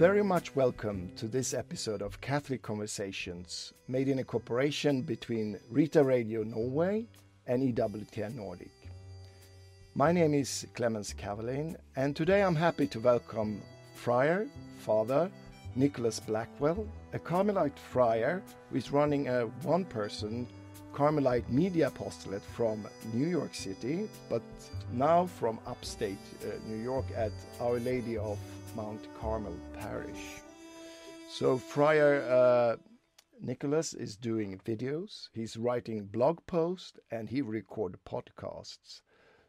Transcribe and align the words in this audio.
very 0.00 0.22
much 0.22 0.56
welcome 0.56 1.12
to 1.14 1.28
this 1.28 1.52
episode 1.52 2.00
of 2.00 2.22
Catholic 2.22 2.62
Conversations, 2.62 3.74
made 3.86 4.08
in 4.08 4.20
a 4.20 4.24
cooperation 4.24 5.02
between 5.02 5.60
Rita 5.68 6.02
Radio 6.02 6.42
Norway 6.42 7.04
and 7.46 7.62
EWTN 7.62 8.34
Nordic. 8.34 8.72
My 9.94 10.10
name 10.10 10.32
is 10.32 10.66
Clemens 10.72 11.12
Cavelain, 11.12 11.76
and 11.96 12.16
today 12.16 12.42
I'm 12.42 12.56
happy 12.56 12.86
to 12.86 12.98
welcome 12.98 13.60
Friar, 13.94 14.46
Father 14.78 15.30
Nicholas 15.76 16.18
Blackwell, 16.18 16.86
a 17.12 17.18
Carmelite 17.18 17.78
friar 17.78 18.40
who 18.70 18.78
is 18.78 18.90
running 18.90 19.28
a 19.28 19.48
one 19.64 19.84
person 19.84 20.46
Carmelite 20.94 21.50
media 21.50 21.88
apostolate 21.88 22.42
from 22.56 22.88
New 23.12 23.28
York 23.28 23.54
City, 23.54 24.08
but 24.30 24.42
now 24.92 25.26
from 25.26 25.58
upstate 25.66 26.18
uh, 26.42 26.52
New 26.66 26.82
York 26.82 27.04
at 27.14 27.32
Our 27.60 27.78
Lady 27.80 28.16
of 28.16 28.38
Mount 28.74 29.06
Carmel 29.20 29.56
Parish. 29.78 30.42
So, 31.28 31.56
Friar 31.56 32.22
uh, 32.22 32.76
Nicholas 33.40 33.94
is 33.94 34.16
doing 34.16 34.60
videos, 34.64 35.28
he's 35.32 35.56
writing 35.56 36.06
blog 36.06 36.38
posts, 36.46 36.98
and 37.10 37.28
he 37.28 37.42
records 37.42 37.98
podcasts. 38.04 39.02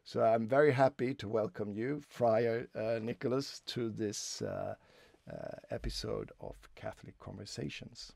So, 0.04 0.22
I'm 0.22 0.46
very 0.46 0.72
happy 0.72 1.14
to 1.14 1.28
welcome 1.28 1.72
you, 1.72 2.02
Friar 2.08 2.68
uh, 2.74 2.98
Nicholas, 3.02 3.62
to 3.66 3.90
this 3.90 4.42
uh, 4.42 4.74
uh, 5.30 5.56
episode 5.70 6.32
of 6.40 6.56
Catholic 6.74 7.18
Conversations. 7.18 8.12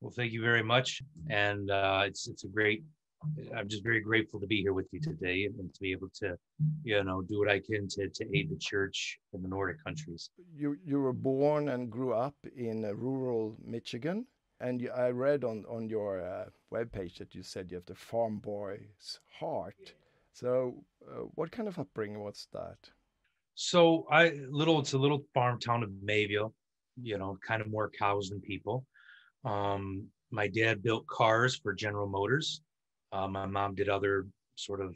Well, 0.00 0.10
thank 0.10 0.32
you 0.32 0.42
very 0.42 0.62
much, 0.62 1.02
and 1.30 1.70
uh, 1.70 2.02
it's 2.04 2.28
it's 2.28 2.44
a 2.44 2.48
great. 2.48 2.84
I'm 3.56 3.68
just 3.68 3.82
very 3.82 4.00
grateful 4.00 4.40
to 4.40 4.46
be 4.46 4.62
here 4.62 4.72
with 4.72 4.86
you 4.92 5.00
today 5.00 5.44
and 5.44 5.72
to 5.72 5.80
be 5.80 5.92
able 5.92 6.08
to, 6.20 6.36
you 6.84 7.02
know, 7.02 7.22
do 7.22 7.38
what 7.38 7.50
I 7.50 7.60
can 7.60 7.88
to, 7.88 8.08
to 8.08 8.36
aid 8.36 8.50
the 8.50 8.58
church 8.58 9.18
in 9.32 9.42
the 9.42 9.48
Nordic 9.48 9.82
countries. 9.84 10.30
You 10.54 10.76
you 10.84 11.00
were 11.00 11.12
born 11.12 11.68
and 11.70 11.90
grew 11.90 12.12
up 12.12 12.34
in 12.56 12.84
uh, 12.84 12.94
rural 12.94 13.56
Michigan, 13.64 14.26
and 14.60 14.80
you, 14.80 14.90
I 14.90 15.10
read 15.10 15.44
on 15.44 15.64
on 15.68 15.88
your 15.88 16.20
uh, 16.20 16.46
webpage 16.72 17.18
that 17.18 17.34
you 17.34 17.42
said 17.42 17.70
you 17.70 17.76
have 17.76 17.86
the 17.86 17.94
farm 17.94 18.38
boy's 18.38 19.20
heart. 19.38 19.94
So, 20.32 20.84
uh, 21.10 21.24
what 21.34 21.50
kind 21.50 21.68
of 21.68 21.78
upbringing 21.78 22.22
was 22.22 22.46
that? 22.52 22.78
So, 23.54 24.06
I 24.10 24.32
little 24.50 24.78
it's 24.80 24.92
a 24.92 24.98
little 24.98 25.24
farm 25.32 25.58
town 25.58 25.82
of 25.82 25.90
Mayville, 26.02 26.52
you 27.02 27.18
know, 27.18 27.38
kind 27.46 27.62
of 27.62 27.70
more 27.70 27.90
cows 27.90 28.28
than 28.28 28.40
people. 28.40 28.84
Um, 29.44 30.08
my 30.30 30.48
dad 30.48 30.82
built 30.82 31.06
cars 31.06 31.56
for 31.56 31.72
General 31.72 32.08
Motors. 32.08 32.60
Uh, 33.12 33.28
my 33.28 33.46
mom 33.46 33.74
did 33.74 33.88
other 33.88 34.26
sort 34.56 34.80
of 34.80 34.94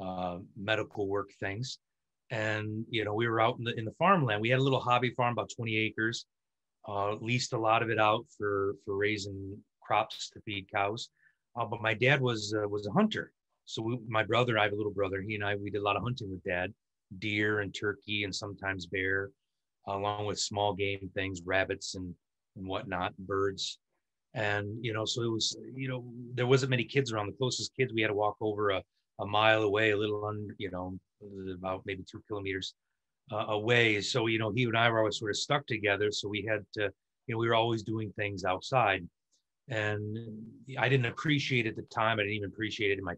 uh, 0.00 0.38
medical 0.56 1.08
work 1.08 1.30
things. 1.40 1.78
And 2.30 2.84
you 2.88 3.04
know, 3.04 3.14
we 3.14 3.28
were 3.28 3.40
out 3.40 3.58
in 3.58 3.64
the 3.64 3.78
in 3.78 3.84
the 3.84 3.94
farmland. 3.98 4.40
We 4.40 4.48
had 4.48 4.58
a 4.58 4.62
little 4.62 4.80
hobby 4.80 5.10
farm, 5.10 5.32
about 5.32 5.50
20 5.54 5.76
acres. 5.76 6.26
Uh, 6.86 7.14
leased 7.14 7.52
a 7.52 7.58
lot 7.58 7.82
of 7.82 7.90
it 7.90 7.98
out 7.98 8.26
for 8.36 8.74
for 8.84 8.96
raising 8.96 9.56
crops 9.82 10.30
to 10.30 10.40
feed 10.40 10.70
cows. 10.72 11.10
Uh, 11.56 11.64
but 11.64 11.80
my 11.80 11.94
dad 11.94 12.20
was 12.20 12.54
uh, 12.54 12.68
was 12.68 12.86
a 12.86 12.92
hunter. 12.92 13.32
So 13.66 13.82
we, 13.82 13.98
my 14.08 14.22
brother, 14.22 14.58
I 14.58 14.64
have 14.64 14.72
a 14.72 14.76
little 14.76 14.92
brother. 14.92 15.22
He 15.22 15.34
and 15.34 15.44
I 15.44 15.54
we 15.56 15.70
did 15.70 15.80
a 15.80 15.84
lot 15.84 15.96
of 15.96 16.02
hunting 16.02 16.30
with 16.30 16.42
dad, 16.44 16.72
deer 17.18 17.60
and 17.60 17.74
turkey 17.74 18.24
and 18.24 18.34
sometimes 18.34 18.86
bear, 18.86 19.30
along 19.86 20.26
with 20.26 20.38
small 20.38 20.74
game 20.74 21.10
things, 21.14 21.42
rabbits 21.44 21.94
and 21.94 22.14
and 22.56 22.66
whatnot, 22.66 23.16
birds. 23.18 23.78
And, 24.34 24.84
you 24.84 24.92
know, 24.92 25.04
so 25.04 25.22
it 25.22 25.30
was, 25.30 25.56
you 25.74 25.88
know, 25.88 26.04
there 26.34 26.46
wasn't 26.46 26.70
many 26.70 26.84
kids 26.84 27.12
around. 27.12 27.28
The 27.28 27.36
closest 27.36 27.74
kids, 27.76 27.92
we 27.92 28.02
had 28.02 28.08
to 28.08 28.14
walk 28.14 28.36
over 28.40 28.70
a, 28.70 28.82
a 29.20 29.26
mile 29.26 29.62
away, 29.62 29.92
a 29.92 29.96
little 29.96 30.24
under, 30.24 30.54
you 30.58 30.70
know, 30.70 30.98
about 31.54 31.82
maybe 31.86 32.04
two 32.10 32.22
kilometers 32.26 32.74
uh, 33.32 33.46
away. 33.48 34.00
So, 34.00 34.26
you 34.26 34.40
know, 34.40 34.50
he 34.50 34.64
and 34.64 34.76
I 34.76 34.90
were 34.90 34.98
always 34.98 35.18
sort 35.18 35.30
of 35.30 35.36
stuck 35.36 35.66
together. 35.66 36.10
So 36.10 36.28
we 36.28 36.44
had 36.48 36.64
to, 36.74 36.90
you 37.26 37.34
know, 37.34 37.38
we 37.38 37.48
were 37.48 37.54
always 37.54 37.84
doing 37.84 38.12
things 38.16 38.44
outside. 38.44 39.06
And 39.68 40.18
I 40.78 40.88
didn't 40.88 41.06
appreciate 41.06 41.66
at 41.66 41.76
the 41.76 41.82
time. 41.82 42.18
I 42.18 42.22
didn't 42.22 42.36
even 42.36 42.50
appreciate 42.50 42.90
it 42.90 42.98
in 42.98 43.04
my, 43.04 43.14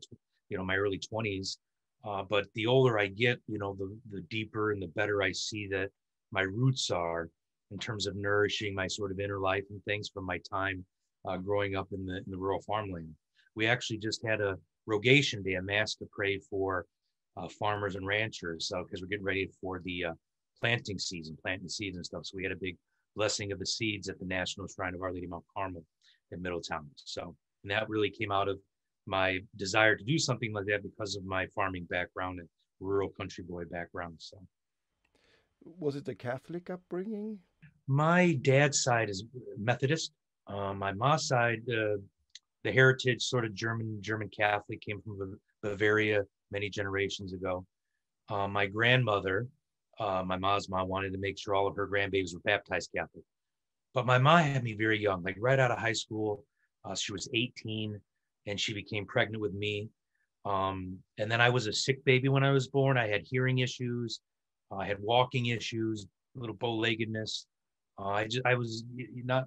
you 0.51 0.59
know, 0.59 0.65
my 0.65 0.77
early 0.77 1.01
20s. 1.01 1.57
Uh, 2.05 2.23
but 2.29 2.47
the 2.55 2.67
older 2.67 2.99
I 2.99 3.07
get, 3.07 3.41
you 3.49 3.59
know, 3.59 3.75
the, 3.75 3.97
the 4.11 4.21
deeper 4.31 4.73
and 4.73 4.83
the 4.83 4.89
better 4.89 5.23
I 5.23 5.33
see 5.33 5.67
that 5.69 5.89
my 6.31 6.43
roots 6.43 6.91
are 6.91 7.31
in 7.73 7.79
terms 7.79 8.07
of 8.07 8.15
nourishing 8.15 8.75
my 8.75 8.87
sort 8.87 9.11
of 9.11 9.19
inner 9.19 9.41
life 9.41 9.65
and 9.71 9.83
things 9.85 10.09
from 10.09 10.25
my 10.25 10.39
time 10.49 10.85
uh, 11.27 11.37
growing 11.37 11.77
up 11.77 11.89
in 11.93 12.07
the, 12.07 12.17
in 12.17 12.31
the 12.31 12.37
rural 12.37 12.63
farmland. 12.63 13.15
We 13.55 13.67
actually 13.67 13.99
just 13.99 14.25
had 14.27 14.41
a 14.41 14.57
rogation 14.87 15.43
day, 15.43 15.55
a 15.55 15.63
mass 15.63 15.95
to 15.97 16.07
pray 16.13 16.39
for 16.39 16.87
uh, 17.37 17.49
farmers 17.49 17.97
and 17.97 18.07
ranchers 18.07 18.69
so 18.69 18.83
because 18.85 19.01
uh, 19.01 19.05
we're 19.05 19.09
getting 19.09 19.25
ready 19.25 19.51
for 19.61 19.81
the 19.85 20.07
uh, 20.07 20.13
planting 20.61 20.99
season, 20.99 21.37
planting 21.43 21.69
seeds 21.69 21.97
and 21.97 22.07
stuff. 22.07 22.25
So 22.25 22.37
we 22.37 22.43
had 22.43 22.53
a 22.53 22.57
big 22.57 22.77
blessing 23.15 23.53
of 23.53 23.59
the 23.59 23.67
seeds 23.67 24.09
at 24.09 24.19
the 24.19 24.27
National 24.27 24.67
Shrine 24.69 24.95
of 24.95 25.03
Our 25.03 25.13
Lady 25.13 25.27
Mount 25.27 25.45
Carmel 25.55 25.85
in 26.33 26.43
Middletown. 26.43 26.87
So 26.97 27.35
and 27.63 27.71
that 27.71 27.89
really 27.89 28.11
came 28.11 28.31
out 28.31 28.49
of 28.49 28.59
my 29.07 29.41
desire 29.57 29.97
to 29.97 30.05
do 30.05 30.19
something 30.19 30.53
like 30.53 30.67
that 30.67 30.83
because 30.83 31.17
of 31.17 31.25
my 31.25 31.47
farming 31.55 31.87
background 31.91 32.39
and 32.39 32.49
rural 32.81 33.09
country 33.09 33.43
boy 33.43 33.65
background. 33.71 34.15
So 34.19 34.39
was 35.65 35.97
it 35.97 36.05
the 36.05 36.15
Catholic 36.15 36.71
upbringing? 36.71 37.39
My 37.89 38.39
dad's 38.43 38.83
side 38.83 39.11
is 39.11 39.25
Methodist. 39.59 40.13
Uh, 40.47 40.73
my 40.75 40.93
mom's 40.93 41.27
side, 41.27 41.63
uh, 41.69 41.97
the 42.65 42.73
heritage, 42.73 43.23
sort 43.23 43.45
of 43.45 43.55
German 43.55 43.99
German 44.01 44.29
Catholic, 44.29 44.81
came 44.81 45.01
from 45.03 45.39
Bavaria 45.63 46.23
many 46.51 46.69
generations 46.69 47.33
ago. 47.33 47.65
Uh, 48.29 48.49
my 48.49 48.67
grandmother, 48.67 49.47
uh, 49.99 50.23
my 50.25 50.37
mom's 50.37 50.69
mom, 50.69 50.89
wanted 50.89 51.13
to 51.13 51.19
make 51.19 51.39
sure 51.39 51.55
all 51.55 51.67
of 51.67 51.77
her 51.77 51.89
grandbabies 51.89 52.35
were 52.35 52.41
baptized 52.41 52.91
Catholic. 52.95 53.25
But 53.95 54.07
my 54.07 54.19
mom 54.19 54.41
had 54.41 54.63
me 54.63 54.75
very 54.75 55.01
young, 55.01 55.23
like 55.23 55.37
right 55.39 55.59
out 55.59 55.71
of 55.71 55.79
high 55.79 55.93
school. 55.93 56.45
Uh, 56.85 56.95
she 56.95 57.13
was 57.13 57.29
18, 57.33 57.99
and 58.47 58.61
she 58.61 58.75
became 58.75 59.07
pregnant 59.07 59.41
with 59.41 59.55
me. 59.55 59.89
Um, 60.45 60.99
and 61.19 61.31
then 61.31 61.41
I 61.41 61.51
was 61.51 61.67
a 61.67 61.73
sick 61.73 62.05
baby 62.05 62.29
when 62.29 62.45
I 62.45 62.53
was 62.53 62.69
born. 62.69 62.97
I 62.97 63.09
had 63.09 63.23
hearing 63.25 63.59
issues. 63.59 64.21
I 64.71 64.87
had 64.87 64.99
walking 65.01 65.47
issues, 65.47 66.07
a 66.37 66.41
little 66.41 66.55
bow-leggedness. 66.55 67.47
Uh, 67.99 68.09
I 68.09 68.25
just 68.25 68.45
I 68.45 68.55
was 68.55 68.85
not, 69.25 69.45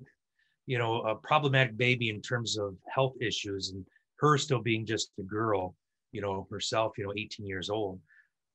you 0.70 0.78
know, 0.78 1.02
a 1.02 1.16
problematic 1.16 1.76
baby 1.78 2.10
in 2.10 2.22
terms 2.22 2.56
of 2.56 2.76
health 2.94 3.16
issues, 3.20 3.72
and 3.72 3.84
her 4.20 4.38
still 4.38 4.62
being 4.62 4.86
just 4.86 5.10
a 5.18 5.24
girl, 5.24 5.76
you 6.12 6.22
know, 6.22 6.48
herself, 6.52 6.94
you 6.96 7.06
know, 7.06 7.14
18 7.18 7.48
years 7.48 7.72
old. 7.72 8.00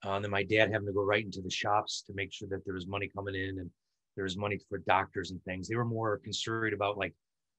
Uh, 0.06 0.12
and 0.12 0.24
then 0.24 0.30
my 0.30 0.44
dad 0.44 0.70
having 0.70 0.86
to 0.86 0.92
go 0.92 1.02
right 1.02 1.24
into 1.24 1.42
the 1.42 1.50
shops 1.50 2.04
to 2.06 2.12
make 2.14 2.32
sure 2.32 2.46
that 2.48 2.64
there 2.64 2.74
was 2.74 2.86
money 2.86 3.10
coming 3.12 3.34
in 3.34 3.58
and 3.58 3.68
there 4.14 4.22
was 4.22 4.36
money 4.36 4.60
for 4.68 4.78
doctors 4.78 5.32
and 5.32 5.42
things. 5.42 5.66
They 5.66 5.74
were 5.74 5.84
more 5.84 6.18
concerned 6.18 6.72
about 6.72 6.96
like 6.96 7.14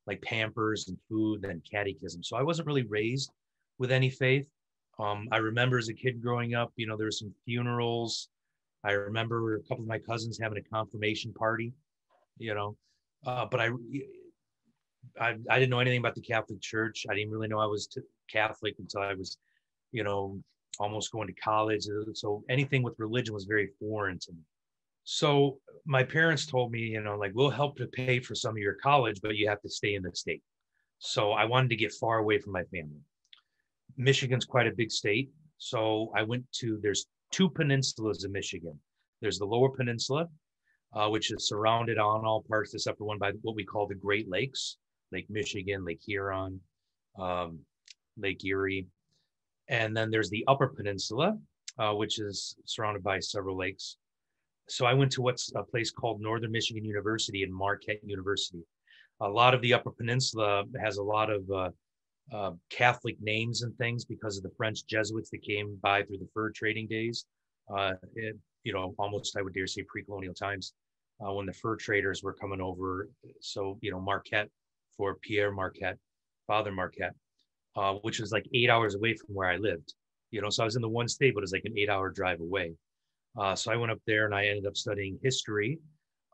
like 0.07 0.21
Pampers 0.21 0.87
and 0.87 0.97
food 1.09 1.41
than 1.41 1.61
catechism. 1.69 2.23
So 2.23 2.37
I 2.37 2.43
wasn't 2.43 2.67
really 2.67 2.83
raised 2.83 3.31
with 3.77 3.91
any 3.91 4.09
faith. 4.09 4.47
Um, 4.99 5.27
I 5.33 5.37
remember 5.37 5.77
as 5.77 5.89
a 5.89 5.93
kid 5.93 6.21
growing 6.21 6.53
up, 6.53 6.71
you 6.77 6.87
know, 6.87 6.95
there 6.95 7.07
were 7.07 7.11
some 7.11 7.33
funerals. 7.43 8.29
I 8.85 8.91
remember 8.91 9.55
a 9.55 9.63
couple 9.63 9.83
of 9.83 9.89
my 9.89 9.99
cousins 9.99 10.39
having 10.39 10.59
a 10.59 10.69
confirmation 10.69 11.33
party 11.33 11.73
you 12.37 12.53
know. 12.53 12.75
Uh, 13.25 13.45
but 13.49 13.59
I, 13.59 13.69
I, 15.19 15.35
I 15.49 15.59
didn't 15.59 15.69
know 15.69 15.79
anything 15.79 15.99
about 15.99 16.15
the 16.15 16.21
Catholic 16.21 16.61
Church. 16.61 17.05
I 17.09 17.15
didn't 17.15 17.31
really 17.31 17.47
know 17.47 17.59
I 17.59 17.65
was 17.65 17.87
t- 17.87 18.01
Catholic 18.31 18.75
until 18.79 19.01
I 19.01 19.13
was, 19.13 19.37
you 19.91 20.03
know, 20.03 20.39
almost 20.79 21.11
going 21.11 21.27
to 21.27 21.33
college. 21.33 21.85
So 22.13 22.43
anything 22.49 22.83
with 22.83 22.95
religion 22.97 23.33
was 23.33 23.45
very 23.45 23.69
foreign 23.79 24.19
to 24.19 24.31
me. 24.31 24.39
So 25.03 25.59
my 25.85 26.03
parents 26.03 26.45
told 26.45 26.71
me, 26.71 26.79
you 26.79 27.01
know, 27.01 27.15
like 27.15 27.31
we'll 27.35 27.49
help 27.51 27.77
to 27.77 27.87
pay 27.87 28.19
for 28.19 28.35
some 28.35 28.51
of 28.51 28.57
your 28.57 28.73
college, 28.73 29.19
but 29.21 29.35
you 29.35 29.47
have 29.47 29.61
to 29.61 29.69
stay 29.69 29.95
in 29.95 30.03
the 30.03 30.15
state. 30.15 30.41
So 30.99 31.31
I 31.31 31.45
wanted 31.45 31.69
to 31.69 31.75
get 31.75 31.93
far 31.93 32.17
away 32.17 32.39
from 32.39 32.53
my 32.53 32.63
family. 32.63 33.01
Michigan's 33.97 34.45
quite 34.45 34.67
a 34.67 34.75
big 34.75 34.91
state. 34.91 35.29
So 35.57 36.11
I 36.15 36.23
went 36.23 36.43
to, 36.59 36.79
there's 36.81 37.05
two 37.31 37.49
peninsulas 37.49 38.25
in 38.25 38.31
Michigan. 38.31 38.77
There's 39.21 39.37
the 39.37 39.45
lower 39.45 39.69
peninsula, 39.69 40.27
uh, 40.93 41.07
which 41.09 41.31
is 41.31 41.47
surrounded 41.47 41.97
on 41.97 42.25
all 42.25 42.43
parts 42.47 42.71
the 42.71 42.91
upper 42.91 43.05
one 43.05 43.19
by 43.19 43.31
what 43.41 43.55
we 43.55 43.63
call 43.63 43.87
the 43.87 43.95
Great 43.95 44.29
Lakes, 44.29 44.77
Lake 45.11 45.29
Michigan, 45.29 45.85
Lake 45.85 46.01
Huron, 46.05 46.59
um, 47.19 47.59
Lake 48.17 48.43
Erie. 48.43 48.87
And 49.67 49.95
then 49.95 50.11
there's 50.11 50.29
the 50.29 50.43
Upper 50.47 50.67
Peninsula, 50.67 51.37
uh, 51.79 51.93
which 51.93 52.19
is 52.19 52.55
surrounded 52.65 53.03
by 53.03 53.19
several 53.19 53.57
lakes. 53.57 53.97
So 54.67 54.85
I 54.85 54.93
went 54.93 55.11
to 55.13 55.21
what's 55.21 55.51
a 55.55 55.63
place 55.63 55.91
called 55.91 56.21
Northern 56.21 56.51
Michigan 56.51 56.83
University 56.83 57.43
and 57.43 57.53
Marquette 57.53 57.99
University. 58.03 58.63
A 59.21 59.29
lot 59.29 59.53
of 59.53 59.61
the 59.61 59.73
Upper 59.73 59.91
Peninsula 59.91 60.63
has 60.81 60.97
a 60.97 61.03
lot 61.03 61.29
of 61.29 61.49
uh, 61.49 61.69
uh, 62.33 62.51
Catholic 62.69 63.15
names 63.21 63.61
and 63.61 63.75
things 63.77 64.05
because 64.05 64.37
of 64.37 64.43
the 64.43 64.51
French 64.57 64.85
Jesuits 64.85 65.29
that 65.29 65.41
came 65.43 65.77
by 65.81 66.03
through 66.03 66.17
the 66.17 66.27
fur 66.33 66.49
trading 66.51 66.87
days. 66.87 67.25
Uh, 67.73 67.93
it, 68.15 68.35
you 68.63 68.73
know, 68.73 68.93
almost 68.97 69.37
I 69.37 69.41
would 69.41 69.53
dare 69.53 69.67
say 69.67 69.83
pre-colonial 69.83 70.33
times 70.33 70.73
uh, 71.23 71.31
when 71.31 71.45
the 71.45 71.53
fur 71.53 71.75
traders 71.75 72.23
were 72.23 72.33
coming 72.33 72.61
over. 72.61 73.09
So, 73.39 73.77
you 73.81 73.91
know, 73.91 73.99
Marquette 73.99 74.49
for 74.97 75.15
Pierre 75.15 75.51
Marquette, 75.51 75.97
Father 76.47 76.71
Marquette, 76.71 77.15
uh, 77.75 77.93
which 78.03 78.19
was 78.19 78.31
like 78.31 78.47
eight 78.53 78.69
hours 78.69 78.95
away 78.95 79.15
from 79.15 79.35
where 79.35 79.49
I 79.49 79.57
lived. 79.57 79.93
You 80.31 80.41
know, 80.41 80.49
so 80.49 80.63
I 80.63 80.65
was 80.65 80.75
in 80.75 80.81
the 80.81 80.89
one 80.89 81.07
state, 81.07 81.33
but 81.33 81.41
it 81.41 81.43
was 81.43 81.53
like 81.53 81.65
an 81.65 81.77
eight 81.77 81.89
hour 81.89 82.09
drive 82.11 82.41
away. 82.41 82.73
Uh, 83.39 83.55
so 83.55 83.71
I 83.71 83.77
went 83.77 83.91
up 83.91 83.99
there 84.07 84.25
and 84.25 84.35
I 84.35 84.47
ended 84.47 84.65
up 84.65 84.77
studying 84.77 85.19
history 85.23 85.79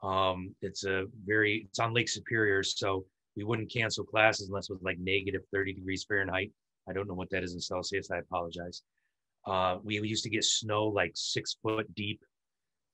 Um, 0.04 0.56
it's 0.62 0.86
a 0.86 1.06
very 1.25 1.66
it's 1.69 1.80
on 1.80 1.94
Lake 1.94 2.10
Superior, 2.10 2.63
so 2.63 3.06
we 3.38 3.44
wouldn't 3.44 3.72
cancel 3.72 4.04
classes 4.06 4.50
unless 4.50 4.69
it 4.69 4.74
was 4.74 4.84
like 4.84 5.00
negative 5.00 5.44
30 5.54 5.74
degrees 5.74 6.06
Fahrenheit. 6.07 6.52
I 6.90 6.94
don't 6.94 7.07
know 7.07 7.14
what 7.16 7.30
that 7.31 7.44
is 7.44 7.54
in 7.54 7.62
Celsius. 7.62 8.12
I 8.12 8.19
apologize. 8.19 8.84
Uh, 9.48 9.78
we, 9.84 10.00
we 10.02 10.10
used 10.10 10.24
to 10.24 10.30
get 10.30 10.44
snow 10.44 10.88
like 10.88 11.12
six 11.16 11.57
foot 11.64 11.94
deep. 11.96 12.22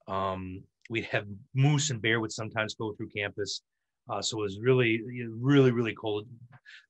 Um, 0.08 0.63
we'd 0.90 1.06
have 1.06 1.28
moose 1.56 1.90
and 1.92 2.02
bear 2.02 2.20
would 2.22 2.31
sometimes 2.31 2.75
go 2.75 2.94
through 2.94 3.10
campus. 3.10 3.62
Uh, 4.09 4.21
so 4.21 4.39
it 4.39 4.44
was 4.44 4.59
really, 4.59 5.01
really, 5.30 5.71
really 5.71 5.94
cold. 5.94 6.27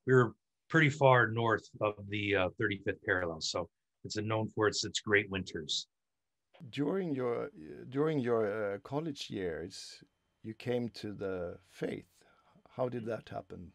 We 0.06 0.14
were 0.14 0.34
pretty 0.68 0.90
far 0.90 1.28
north 1.28 1.68
of 1.80 1.94
the 2.08 2.36
uh, 2.36 2.48
35th 2.60 3.02
parallel, 3.04 3.40
so 3.40 3.68
it's 4.04 4.16
known 4.16 4.48
for 4.48 4.68
its 4.68 4.84
its 4.84 5.00
great 5.00 5.30
winters. 5.30 5.86
During 6.70 7.14
your 7.14 7.50
during 7.88 8.18
your 8.18 8.74
uh, 8.74 8.78
college 8.78 9.30
years, 9.30 10.02
you 10.42 10.54
came 10.54 10.88
to 10.90 11.12
the 11.12 11.58
faith. 11.70 12.06
How 12.76 12.88
did 12.88 13.06
that 13.06 13.28
happen? 13.28 13.72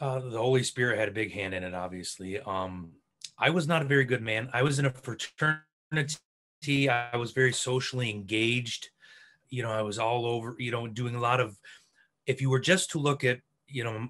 Uh, 0.00 0.20
the 0.20 0.38
Holy 0.38 0.62
Spirit 0.62 0.98
had 0.98 1.08
a 1.08 1.12
big 1.12 1.32
hand 1.32 1.54
in 1.54 1.64
it, 1.64 1.74
obviously. 1.74 2.40
Um, 2.40 2.92
I 3.38 3.50
was 3.50 3.66
not 3.66 3.82
a 3.82 3.84
very 3.84 4.04
good 4.04 4.22
man. 4.22 4.48
I 4.52 4.62
was 4.62 4.78
in 4.78 4.86
a 4.86 4.90
fraternity. 4.90 6.88
I 6.88 7.16
was 7.16 7.32
very 7.32 7.52
socially 7.52 8.10
engaged. 8.10 8.88
You 9.50 9.62
know, 9.62 9.70
I 9.70 9.82
was 9.82 9.98
all 9.98 10.26
over, 10.26 10.56
you 10.58 10.70
know, 10.70 10.86
doing 10.86 11.14
a 11.14 11.20
lot 11.20 11.40
of, 11.40 11.56
if 12.28 12.42
you 12.42 12.50
were 12.50 12.60
just 12.60 12.90
to 12.90 12.98
look 12.98 13.24
at, 13.24 13.40
you 13.66 13.82
know, 13.82 14.08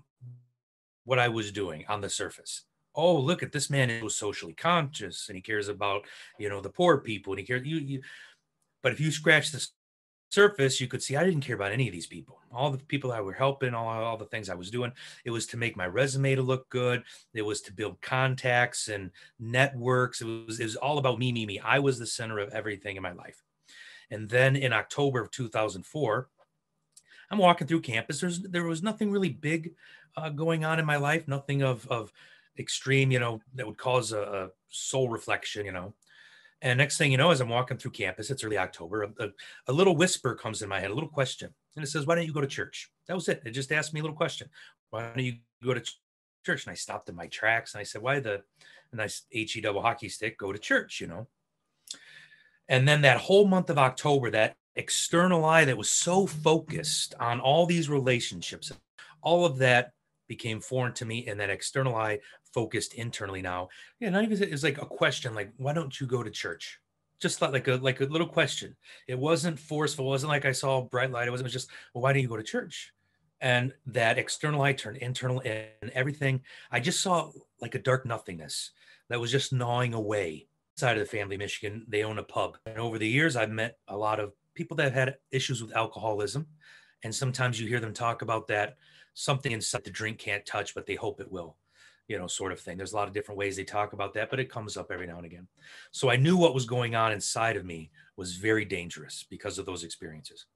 what 1.05 1.19
I 1.19 1.29
was 1.29 1.53
doing 1.53 1.87
on 1.89 2.03
the 2.03 2.11
surface. 2.11 2.65
Oh, 2.95 3.17
look 3.17 3.43
at 3.43 3.53
this 3.53 3.71
man 3.71 3.89
is 3.89 4.17
socially 4.17 4.53
conscious 4.53 5.29
and 5.29 5.37
he 5.37 5.41
cares 5.41 5.69
about, 5.69 6.05
you 6.37 6.49
know, 6.49 6.61
the 6.61 6.69
poor 6.69 6.99
people 6.99 7.33
and 7.33 7.41
he 7.41 7.47
cares 7.47 7.67
you, 7.67 7.77
you 7.77 8.03
but 8.83 8.93
if 8.93 9.01
you 9.01 9.11
scratch 9.11 9.53
the 9.53 9.67
surface, 10.31 10.81
you 10.81 10.89
could 10.89 11.03
see 11.03 11.17
I 11.17 11.25
didn't 11.25 11.43
care 11.43 11.55
about 11.55 11.73
any 11.73 11.87
of 11.87 11.93
these 11.93 12.09
people. 12.09 12.41
All 12.53 12.71
the 12.71 12.79
people 12.79 13.13
I 13.13 13.21
were 13.21 13.33
helping, 13.33 13.73
all, 13.73 13.87
all 13.87 14.17
the 14.17 14.27
things 14.27 14.51
I 14.51 14.55
was 14.55 14.71
doing, 14.71 14.93
it 15.25 15.31
was 15.31 15.47
to 15.49 15.57
make 15.57 15.77
my 15.77 15.87
resume 15.87 16.35
to 16.35 16.43
look 16.43 16.69
good. 16.71 17.05
It 17.35 17.43
was 17.43 17.61
to 17.63 17.73
build 17.73 18.01
contacts 18.01 18.89
and 18.89 19.11
networks. 19.39 20.21
It 20.21 20.47
was, 20.47 20.59
it 20.59 20.65
was 20.65 20.77
all 20.77 20.99
about 20.99 21.19
me, 21.19 21.31
me, 21.31 21.47
me. 21.47 21.61
I 21.61 21.79
was 21.79 21.99
the 21.99 22.07
center 22.07 22.39
of 22.39 22.53
everything 22.53 22.97
in 22.97 23.03
my 23.03 23.13
life. 23.13 23.43
And 24.11 24.29
then 24.29 24.57
in 24.57 24.73
October 24.73 25.21
of 25.21 25.31
2004, 25.31 26.29
I'm 27.31 27.39
walking 27.39 27.67
through 27.67 27.83
campus. 27.83 28.21
There's 28.21 28.41
there 28.41 28.65
was 28.65 28.83
nothing 28.83 29.11
really 29.11 29.31
big 29.31 29.75
uh, 30.17 30.31
going 30.31 30.65
on 30.65 30.79
in 30.79 30.87
my 30.87 30.97
life, 30.97 31.29
nothing 31.29 31.63
of 31.63 31.87
of 31.89 32.13
extreme, 32.59 33.11
you 33.11 33.21
know, 33.21 33.41
that 33.55 33.67
would 33.67 33.79
cause 33.79 34.13
a, 34.13 34.21
a 34.21 34.49
soul 34.69 35.09
reflection, 35.09 35.65
you 35.65 35.73
know. 35.73 35.95
And 36.61 36.79
next 36.79 36.99
thing 36.99 37.13
you 37.13 37.19
know, 37.19 37.31
as 37.31 37.41
I'm 37.41 37.49
walking 37.49 37.77
through 37.77 37.93
campus, 37.93 38.31
it's 38.31 38.43
early 38.43 38.59
October, 38.59 39.05
a, 39.21 39.29
a, 39.69 39.73
little 39.73 39.95
whisper 39.95 40.35
comes 40.35 40.61
in 40.61 40.69
my 40.69 40.81
head, 40.81 40.91
a 40.91 40.95
little 40.95 41.09
question. 41.09 41.55
And 41.77 41.85
it 41.85 41.89
says, 41.89 42.05
Why 42.07 42.17
don't 42.17 42.27
you 42.27 42.33
go 42.33 42.41
to 42.41 42.49
church? 42.49 42.91
That 43.07 43.15
was 43.15 43.29
it. 43.29 43.43
It 43.45 43.53
just 43.53 43.71
asked 43.71 43.95
me 43.95 44.01
a 44.01 44.03
little 44.03 44.17
question. 44.17 44.49
Why 44.91 45.03
don't 45.03 45.25
you 45.25 45.37
go 45.63 45.73
to 45.73 45.83
church? 46.45 46.67
And 46.67 46.73
I 46.73 46.75
stopped 46.75 47.09
in 47.09 47.15
my 47.15 47.29
tracks 47.29 47.75
and 47.75 47.81
I 47.81 47.85
said, 47.85 48.03
Why 48.03 48.19
the 48.19 48.43
nice 48.93 49.23
HE 49.31 49.61
double 49.61 49.83
hockey 49.83 50.09
stick 50.09 50.37
go 50.37 50.53
to 50.53 50.59
church, 50.59 51.01
you 51.01 51.07
know? 51.07 51.29
And 52.69 52.89
then 52.89 53.03
that 53.03 53.19
whole 53.19 53.47
month 53.47 53.71
of 53.71 53.79
October, 53.79 54.31
that 54.33 54.57
external 54.79 55.45
eye 55.45 55.65
that 55.65 55.77
was 55.77 55.91
so 55.91 56.27
focused 56.27 57.15
on 57.19 57.41
all 57.41 57.67
these 57.67 57.91
relationships, 57.91 58.73
all 59.23 59.45
of 59.45 59.59
that 59.59 59.93
became 60.29 60.61
foreign 60.61 60.93
to 60.95 61.05
me 61.05 61.27
and 61.27 61.41
that 61.41 61.51
external 61.51 61.97
eye 61.97 62.21
focused 62.55 62.95
internally 62.95 63.43
now. 63.43 63.69
Yeah 63.99 64.11
not 64.11 64.23
even 64.23 64.41
it's 64.43 64.63
like 64.63 64.81
a 64.81 64.87
question 64.87 65.35
like 65.35 65.53
why 65.57 65.73
don't 65.73 66.01
you 66.01 66.07
go 66.07 66.23
to 66.23 66.31
church? 66.31 66.81
Just 67.21 67.43
like 67.43 67.67
a 67.67 67.75
like 67.77 68.01
a 68.01 68.05
little 68.05 68.27
question. 68.27 68.77
It 69.09 69.19
wasn't 69.19 69.59
forceful 69.59 70.07
it 70.07 70.09
wasn't 70.09 70.31
like 70.31 70.45
i 70.45 70.53
saw 70.53 70.83
bright 70.83 71.11
light 71.11 71.29
it 71.29 71.31
wasn't 71.31 71.47
it 71.47 71.49
was 71.49 71.53
just 71.53 71.71
well 71.93 72.03
why 72.03 72.13
don't 72.13 72.23
you 72.23 72.29
go 72.29 72.37
to 72.37 72.43
church? 72.43 72.93
And 73.41 73.73
that 73.87 74.19
external 74.19 74.63
eye 74.63 74.73
turned 74.73 74.99
internal 74.99 75.43
and 75.45 75.91
everything 75.93 76.41
i 76.71 76.79
just 76.81 77.01
saw 77.01 77.31
like 77.61 77.75
a 77.75 77.81
dark 77.81 78.07
nothingness 78.07 78.73
that 79.09 79.21
was 79.21 79.33
just 79.33 79.53
gnawing 79.53 79.95
away 79.95 80.47
side 80.77 80.97
of 80.97 81.03
the 81.03 81.17
family 81.17 81.37
michigan. 81.37 81.85
They 81.89 82.05
own 82.05 82.19
a 82.19 82.23
pub. 82.23 82.59
And 82.67 82.79
over 82.79 82.99
the 82.99 83.09
years 83.09 83.35
i've 83.37 83.51
met 83.51 83.79
a 83.89 83.97
lot 83.97 84.21
of 84.21 84.33
people 84.59 84.77
that 84.77 84.85
have 84.85 84.93
had 84.95 85.17
issues 85.31 85.63
with 85.63 85.75
alcoholism 85.75 86.47
and 87.05 87.15
sometimes 87.15 87.59
you 87.59 87.67
hear 87.67 87.81
them 87.81 87.95
talk 87.95 88.23
about 88.23 88.49
that 88.49 88.77
something 89.19 89.51
inside 89.51 89.83
the 89.83 89.91
drink 89.91 90.17
can't 90.17 90.47
touch, 90.47 90.77
but 90.77 90.87
they 90.87 90.95
hope 90.95 91.21
it 91.21 91.31
will, 91.31 91.57
you 92.07 92.17
know, 92.17 92.29
sort 92.29 92.53
of 92.53 92.61
thing. 92.61 92.77
There's 92.77 92.93
a 92.93 92.97
lot 92.97 93.09
of 93.09 93.15
different 93.15 93.37
ways 93.37 93.57
they 93.57 93.65
talk 93.65 93.93
about 93.93 94.15
that, 94.15 94.31
but 94.31 94.39
it 94.39 94.49
comes 94.49 94.77
up 94.77 94.93
every 94.93 95.09
now 95.09 95.17
and 95.17 95.27
again. 95.27 95.49
So 95.91 96.09
I 96.09 96.15
knew 96.15 96.37
what 96.37 96.55
was 96.55 96.67
going 96.67 96.95
on 96.95 97.11
inside 97.11 97.57
of 97.57 97.65
me 97.65 97.91
was 98.17 98.37
very 98.37 98.65
dangerous 98.65 99.27
because 99.29 99.59
of 99.59 99.67
those 99.67 99.83
experiences. 99.83 100.47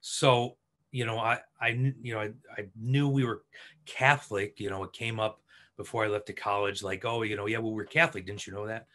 So, 0.00 0.56
you 0.92 1.04
know, 1.04 1.18
I, 1.18 1.40
I, 1.60 1.68
you 2.02 2.14
know, 2.14 2.20
I, 2.20 2.32
I 2.56 2.68
knew 2.74 3.06
we 3.06 3.26
were 3.26 3.42
Catholic, 3.84 4.58
you 4.60 4.70
know, 4.70 4.82
it 4.84 4.94
came 4.94 5.20
up 5.20 5.42
before 5.76 6.02
I 6.02 6.08
left 6.08 6.26
to 6.28 6.32
college, 6.32 6.82
like, 6.82 7.04
oh, 7.04 7.20
you 7.20 7.36
know, 7.36 7.46
yeah, 7.46 7.58
well, 7.58 7.72
we're 7.72 7.84
Catholic. 7.84 8.24
Didn't 8.24 8.46
you 8.46 8.54
know 8.54 8.66
that? 8.66 8.86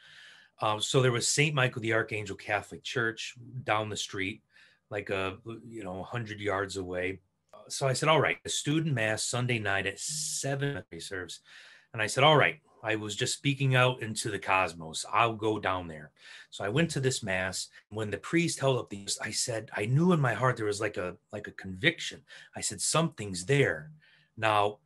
Um, 0.62 0.81
so 0.81 1.00
there 1.00 1.12
was 1.12 1.28
St. 1.28 1.54
Michael 1.54 1.84
the 1.84 1.94
Archangel 1.94 2.36
Catholic 2.36 2.81
Church 2.81 3.36
down 3.64 3.90
the 3.90 3.98
street, 3.98 4.42
like 4.92 5.10
a, 5.10 5.38
you 5.68 5.84
know, 5.84 5.94
100 5.94 6.40
yards 6.40 6.78
away 6.78 7.20
so 7.72 7.88
I 7.88 7.94
said, 7.94 8.10
all 8.10 8.22
right, 8.22 8.38
the 8.44 8.50
student 8.50 8.94
mass 8.94 9.24
Sunday 9.24 9.60
night 9.60 9.88
at 9.88 10.00
seven 10.00 10.84
serves. 11.00 11.40
And 11.94 12.02
I 12.02 12.08
said, 12.08 12.24
all 12.24 12.36
right, 12.36 12.60
I 12.84 12.96
was 12.96 13.16
just 13.16 13.34
speaking 13.34 13.76
out 13.76 14.02
into 14.02 14.30
the 14.30 14.40
cosmos. 14.40 15.06
I'll 15.12 15.34
go 15.34 15.60
down 15.60 15.88
there. 15.88 16.12
So 16.50 16.64
I 16.64 16.70
went 16.70 16.90
to 16.92 17.00
this 17.00 17.24
mass. 17.24 17.68
When 17.90 18.10
the 18.10 18.18
priest 18.18 18.60
held 18.60 18.78
up 18.78 18.90
these, 18.90 19.18
I 19.22 19.32
said, 19.32 19.70
I 19.76 19.86
knew 19.86 20.14
in 20.14 20.20
my 20.20 20.34
heart 20.34 20.58
there 20.58 20.66
was 20.66 20.82
like 20.82 20.98
a 20.98 21.16
like 21.32 21.48
a 21.48 21.52
conviction. 21.52 22.22
I 22.56 22.62
said, 22.62 22.82
something's 22.82 23.46
there. 23.46 23.92
Now, 24.38 24.80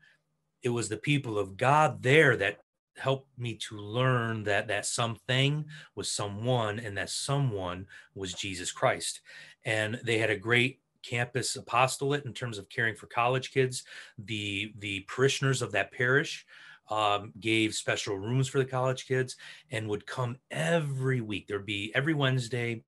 it 0.62 0.70
was 0.70 0.90
the 0.90 0.98
people 0.98 1.38
of 1.38 1.58
God 1.58 2.02
there 2.02 2.36
that 2.38 2.60
helped 2.98 3.38
me 3.38 3.56
to 3.56 3.78
learn 3.78 4.44
that 4.44 4.68
that 4.68 4.86
something 4.86 5.66
was 5.96 6.10
someone 6.10 6.80
and 6.80 6.98
that 6.98 7.10
someone 7.10 7.86
was 8.14 8.34
Jesus 8.34 8.72
Christ. 8.72 9.22
And 9.66 10.00
they 10.04 10.18
had 10.18 10.30
a 10.30 10.38
great 10.38 10.80
campus 11.04 11.56
apostolate 11.56 12.26
in 12.26 12.34
terms 12.34 12.58
of 12.58 12.70
caring 12.70 12.96
for 12.96 13.08
college 13.08 13.52
kids. 13.52 13.84
The 14.18 14.74
the 14.80 15.02
parishioners 15.02 15.62
of 15.62 15.72
that 15.74 15.92
parish 15.92 16.46
um, 16.90 17.34
gave 17.40 17.74
special 17.74 18.18
rooms 18.18 18.48
for 18.48 18.60
the 18.60 18.66
college 18.66 19.08
kids 19.08 19.38
and 19.72 19.88
would 19.90 20.06
come 20.06 20.38
every 20.52 21.22
week. 21.22 21.48
There'd 21.48 21.66
be 21.66 21.92
every 21.96 22.14
Wednesday. 22.14 22.84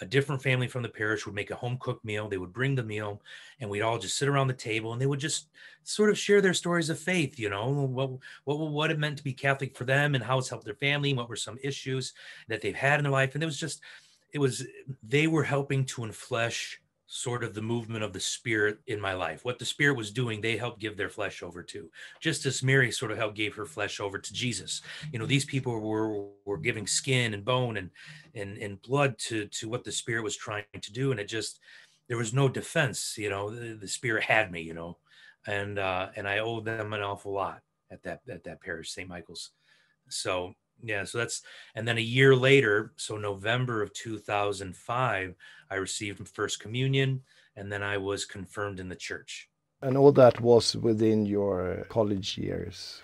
A 0.00 0.06
different 0.06 0.42
family 0.42 0.66
from 0.66 0.82
the 0.82 0.88
parish 0.88 1.26
would 1.26 1.34
make 1.34 1.52
a 1.52 1.54
home 1.54 1.76
cooked 1.78 2.04
meal. 2.04 2.28
They 2.28 2.38
would 2.38 2.52
bring 2.52 2.74
the 2.74 2.82
meal, 2.82 3.22
and 3.60 3.70
we'd 3.70 3.82
all 3.82 3.98
just 3.98 4.18
sit 4.18 4.28
around 4.28 4.48
the 4.48 4.54
table, 4.54 4.92
and 4.92 5.00
they 5.00 5.06
would 5.06 5.20
just 5.20 5.48
sort 5.84 6.10
of 6.10 6.18
share 6.18 6.40
their 6.40 6.54
stories 6.54 6.90
of 6.90 6.98
faith. 6.98 7.38
You 7.38 7.50
know, 7.50 7.70
what 7.70 8.10
what 8.44 8.58
what 8.58 8.90
it 8.90 8.98
meant 8.98 9.18
to 9.18 9.24
be 9.24 9.32
Catholic 9.32 9.76
for 9.76 9.84
them, 9.84 10.16
and 10.16 10.24
how 10.24 10.38
it's 10.38 10.48
helped 10.48 10.64
their 10.64 10.74
family, 10.74 11.10
and 11.10 11.18
what 11.18 11.28
were 11.28 11.36
some 11.36 11.58
issues 11.62 12.14
that 12.48 12.60
they've 12.62 12.74
had 12.74 12.98
in 12.98 13.04
their 13.04 13.12
life, 13.12 13.34
and 13.34 13.44
it 13.44 13.46
was 13.46 13.60
just, 13.60 13.80
it 14.32 14.38
was 14.38 14.66
they 15.02 15.26
were 15.26 15.44
helping 15.44 15.84
to 15.86 16.02
enflesh 16.02 16.76
sort 17.06 17.44
of 17.44 17.52
the 17.52 17.60
movement 17.60 18.02
of 18.02 18.14
the 18.14 18.20
spirit 18.20 18.78
in 18.86 18.98
my 18.98 19.12
life. 19.12 19.44
What 19.44 19.58
the 19.58 19.66
spirit 19.66 19.98
was 19.98 20.10
doing, 20.10 20.40
they 20.40 20.56
helped 20.56 20.80
give 20.80 20.96
their 20.96 21.10
flesh 21.10 21.42
over 21.42 21.62
to. 21.64 21.90
Just 22.20 22.46
as 22.46 22.62
Mary 22.62 22.90
sort 22.90 23.10
of 23.10 23.18
helped 23.18 23.36
gave 23.36 23.54
her 23.54 23.66
flesh 23.66 24.00
over 24.00 24.18
to 24.18 24.32
Jesus. 24.32 24.80
You 25.12 25.18
know, 25.18 25.26
these 25.26 25.44
people 25.44 25.78
were 25.78 26.24
were 26.46 26.56
giving 26.56 26.86
skin 26.86 27.34
and 27.34 27.44
bone 27.44 27.76
and 27.76 27.90
and 28.34 28.56
and 28.56 28.80
blood 28.80 29.18
to 29.28 29.46
to 29.48 29.68
what 29.68 29.84
the 29.84 29.92
spirit 29.92 30.24
was 30.24 30.36
trying 30.36 30.64
to 30.80 30.92
do, 30.92 31.10
and 31.10 31.20
it 31.20 31.28
just 31.28 31.60
there 32.08 32.16
was 32.16 32.32
no 32.32 32.48
defense. 32.48 33.14
You 33.18 33.28
know, 33.28 33.50
the, 33.50 33.74
the 33.74 33.88
spirit 33.88 34.24
had 34.24 34.50
me. 34.50 34.62
You 34.62 34.74
know, 34.74 34.96
and 35.46 35.78
uh, 35.78 36.08
and 36.16 36.26
I 36.26 36.38
owed 36.38 36.64
them 36.64 36.94
an 36.94 37.02
awful 37.02 37.34
lot 37.34 37.60
at 37.90 38.02
that 38.04 38.22
at 38.30 38.44
that 38.44 38.62
parish, 38.62 38.90
St. 38.90 39.08
Michael's. 39.08 39.50
So 40.08 40.54
yeah 40.82 41.04
so 41.04 41.18
that's 41.18 41.42
and 41.74 41.86
then 41.86 41.98
a 41.98 42.00
year 42.00 42.34
later 42.34 42.92
so 42.96 43.16
november 43.16 43.82
of 43.82 43.92
2005 43.92 45.34
i 45.70 45.74
received 45.74 46.28
first 46.28 46.60
communion 46.60 47.20
and 47.56 47.70
then 47.70 47.82
i 47.82 47.96
was 47.96 48.24
confirmed 48.24 48.80
in 48.80 48.88
the 48.88 48.96
church. 48.96 49.48
And 49.82 49.96
all 49.96 50.12
that 50.12 50.40
was 50.40 50.76
within 50.76 51.26
your 51.26 51.84
college 51.88 52.38
years? 52.38 53.02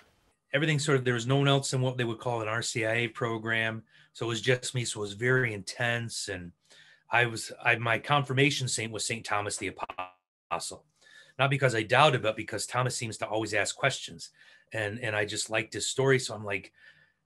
Everything 0.53 0.79
sort 0.79 0.97
of 0.97 1.03
there 1.03 1.13
was 1.13 1.27
no 1.27 1.35
one 1.35 1.47
else 1.47 1.73
in 1.73 1.81
what 1.81 1.97
they 1.97 2.05
would 2.05 2.19
call 2.19 2.41
an 2.41 2.47
rcia 2.47 3.13
program 3.13 3.83
so 4.13 4.25
it 4.25 4.29
was 4.29 4.41
just 4.41 4.73
me 4.73 4.85
so 4.85 4.99
it 4.99 5.01
was 5.01 5.13
very 5.13 5.53
intense 5.53 6.29
and 6.29 6.51
i 7.11 7.25
was 7.25 7.51
i 7.63 7.75
my 7.75 7.99
confirmation 7.99 8.67
saint 8.67 8.91
was 8.91 9.05
saint 9.05 9.25
thomas 9.25 9.57
the 9.57 9.73
apostle. 10.49 10.85
Not 11.37 11.49
because 11.49 11.75
i 11.75 11.83
doubted 11.83 12.23
but 12.23 12.35
because 12.35 12.65
thomas 12.65 12.95
seems 12.95 13.17
to 13.17 13.27
always 13.27 13.53
ask 13.53 13.75
questions 13.75 14.31
and 14.73 14.99
and 14.99 15.15
i 15.15 15.25
just 15.25 15.49
liked 15.49 15.73
his 15.73 15.87
story 15.87 16.19
so 16.19 16.33
i'm 16.33 16.43
like 16.43 16.71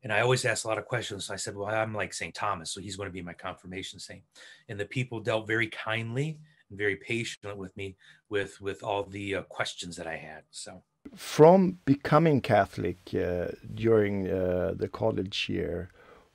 and 0.03 0.11
I 0.11 0.21
always 0.21 0.45
ask 0.45 0.65
a 0.65 0.67
lot 0.67 0.77
of 0.77 0.85
questions. 0.85 1.25
So 1.25 1.33
I 1.33 1.37
said, 1.37 1.55
well, 1.55 1.67
I'm 1.67 1.93
like 1.93 2.13
St. 2.13 2.35
Thomas, 2.35 2.71
so 2.71 2.81
he's 2.81 2.97
going 2.97 3.09
to 3.09 3.13
be 3.13 3.21
my 3.21 3.33
confirmation 3.33 3.99
saint. 3.99 4.23
And 4.69 4.79
the 4.79 4.85
people 4.85 5.19
dealt 5.19 5.47
very 5.47 5.67
kindly 5.67 6.39
and 6.69 6.77
very 6.77 6.97
patient 6.97 7.57
with 7.57 7.75
me 7.77 7.95
with 8.29 8.59
with 8.61 8.83
all 8.83 9.03
the 9.03 9.35
uh, 9.35 9.41
questions 9.43 9.95
that 9.95 10.07
I 10.07 10.17
had. 10.17 10.43
So 10.51 10.83
from 11.15 11.79
becoming 11.85 12.41
Catholic 12.41 12.99
uh, 13.13 13.47
during 13.73 14.29
uh, 14.29 14.73
the 14.75 14.89
college 14.89 15.49
year, 15.49 15.89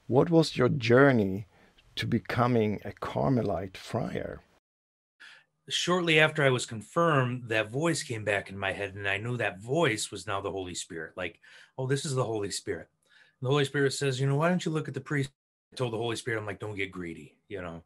what 0.07 0.31
was 0.31 0.57
your 0.57 0.69
journey 0.69 1.47
to 1.97 2.07
becoming 2.07 2.81
a 2.85 2.93
Carmelite 2.93 3.77
friar? 3.77 4.43
shortly 5.71 6.19
after 6.19 6.43
I 6.43 6.51
was 6.51 6.67
confirmed, 6.67 7.49
that 7.49 7.71
voice 7.71 8.03
came 8.03 8.25
back 8.25 8.49
in 8.49 8.59
my 8.59 8.73
head, 8.73 8.95
and 8.95 9.07
I 9.07 9.19
knew 9.19 9.37
that 9.37 9.61
voice 9.61 10.11
was 10.11 10.27
now 10.27 10.41
the 10.41 10.51
Holy 10.51 10.75
Spirit. 10.75 11.13
Like, 11.17 11.41
oh, 11.77 11.87
this 11.87 12.05
is 12.05 12.15
the 12.15 12.25
Holy 12.25 12.51
Spirit. 12.51 12.89
The 13.41 13.49
Holy 13.49 13.65
Spirit 13.65 13.93
says, 13.93 14.21
you 14.21 14.27
know, 14.27 14.37
why 14.37 14.49
don't 14.49 14.65
you 14.65 14.73
look 14.73 14.89
at 14.89 14.95
the 14.95 15.01
priest? 15.01 15.31
I 15.73 15.77
told 15.77 15.93
the 15.93 15.99
Holy 15.99 16.17
Spirit, 16.17 16.39
I'm 16.39 16.47
like, 16.47 16.59
don't 16.59 16.75
get 16.75 16.91
greedy, 16.91 17.37
you 17.49 17.63
know. 17.63 17.83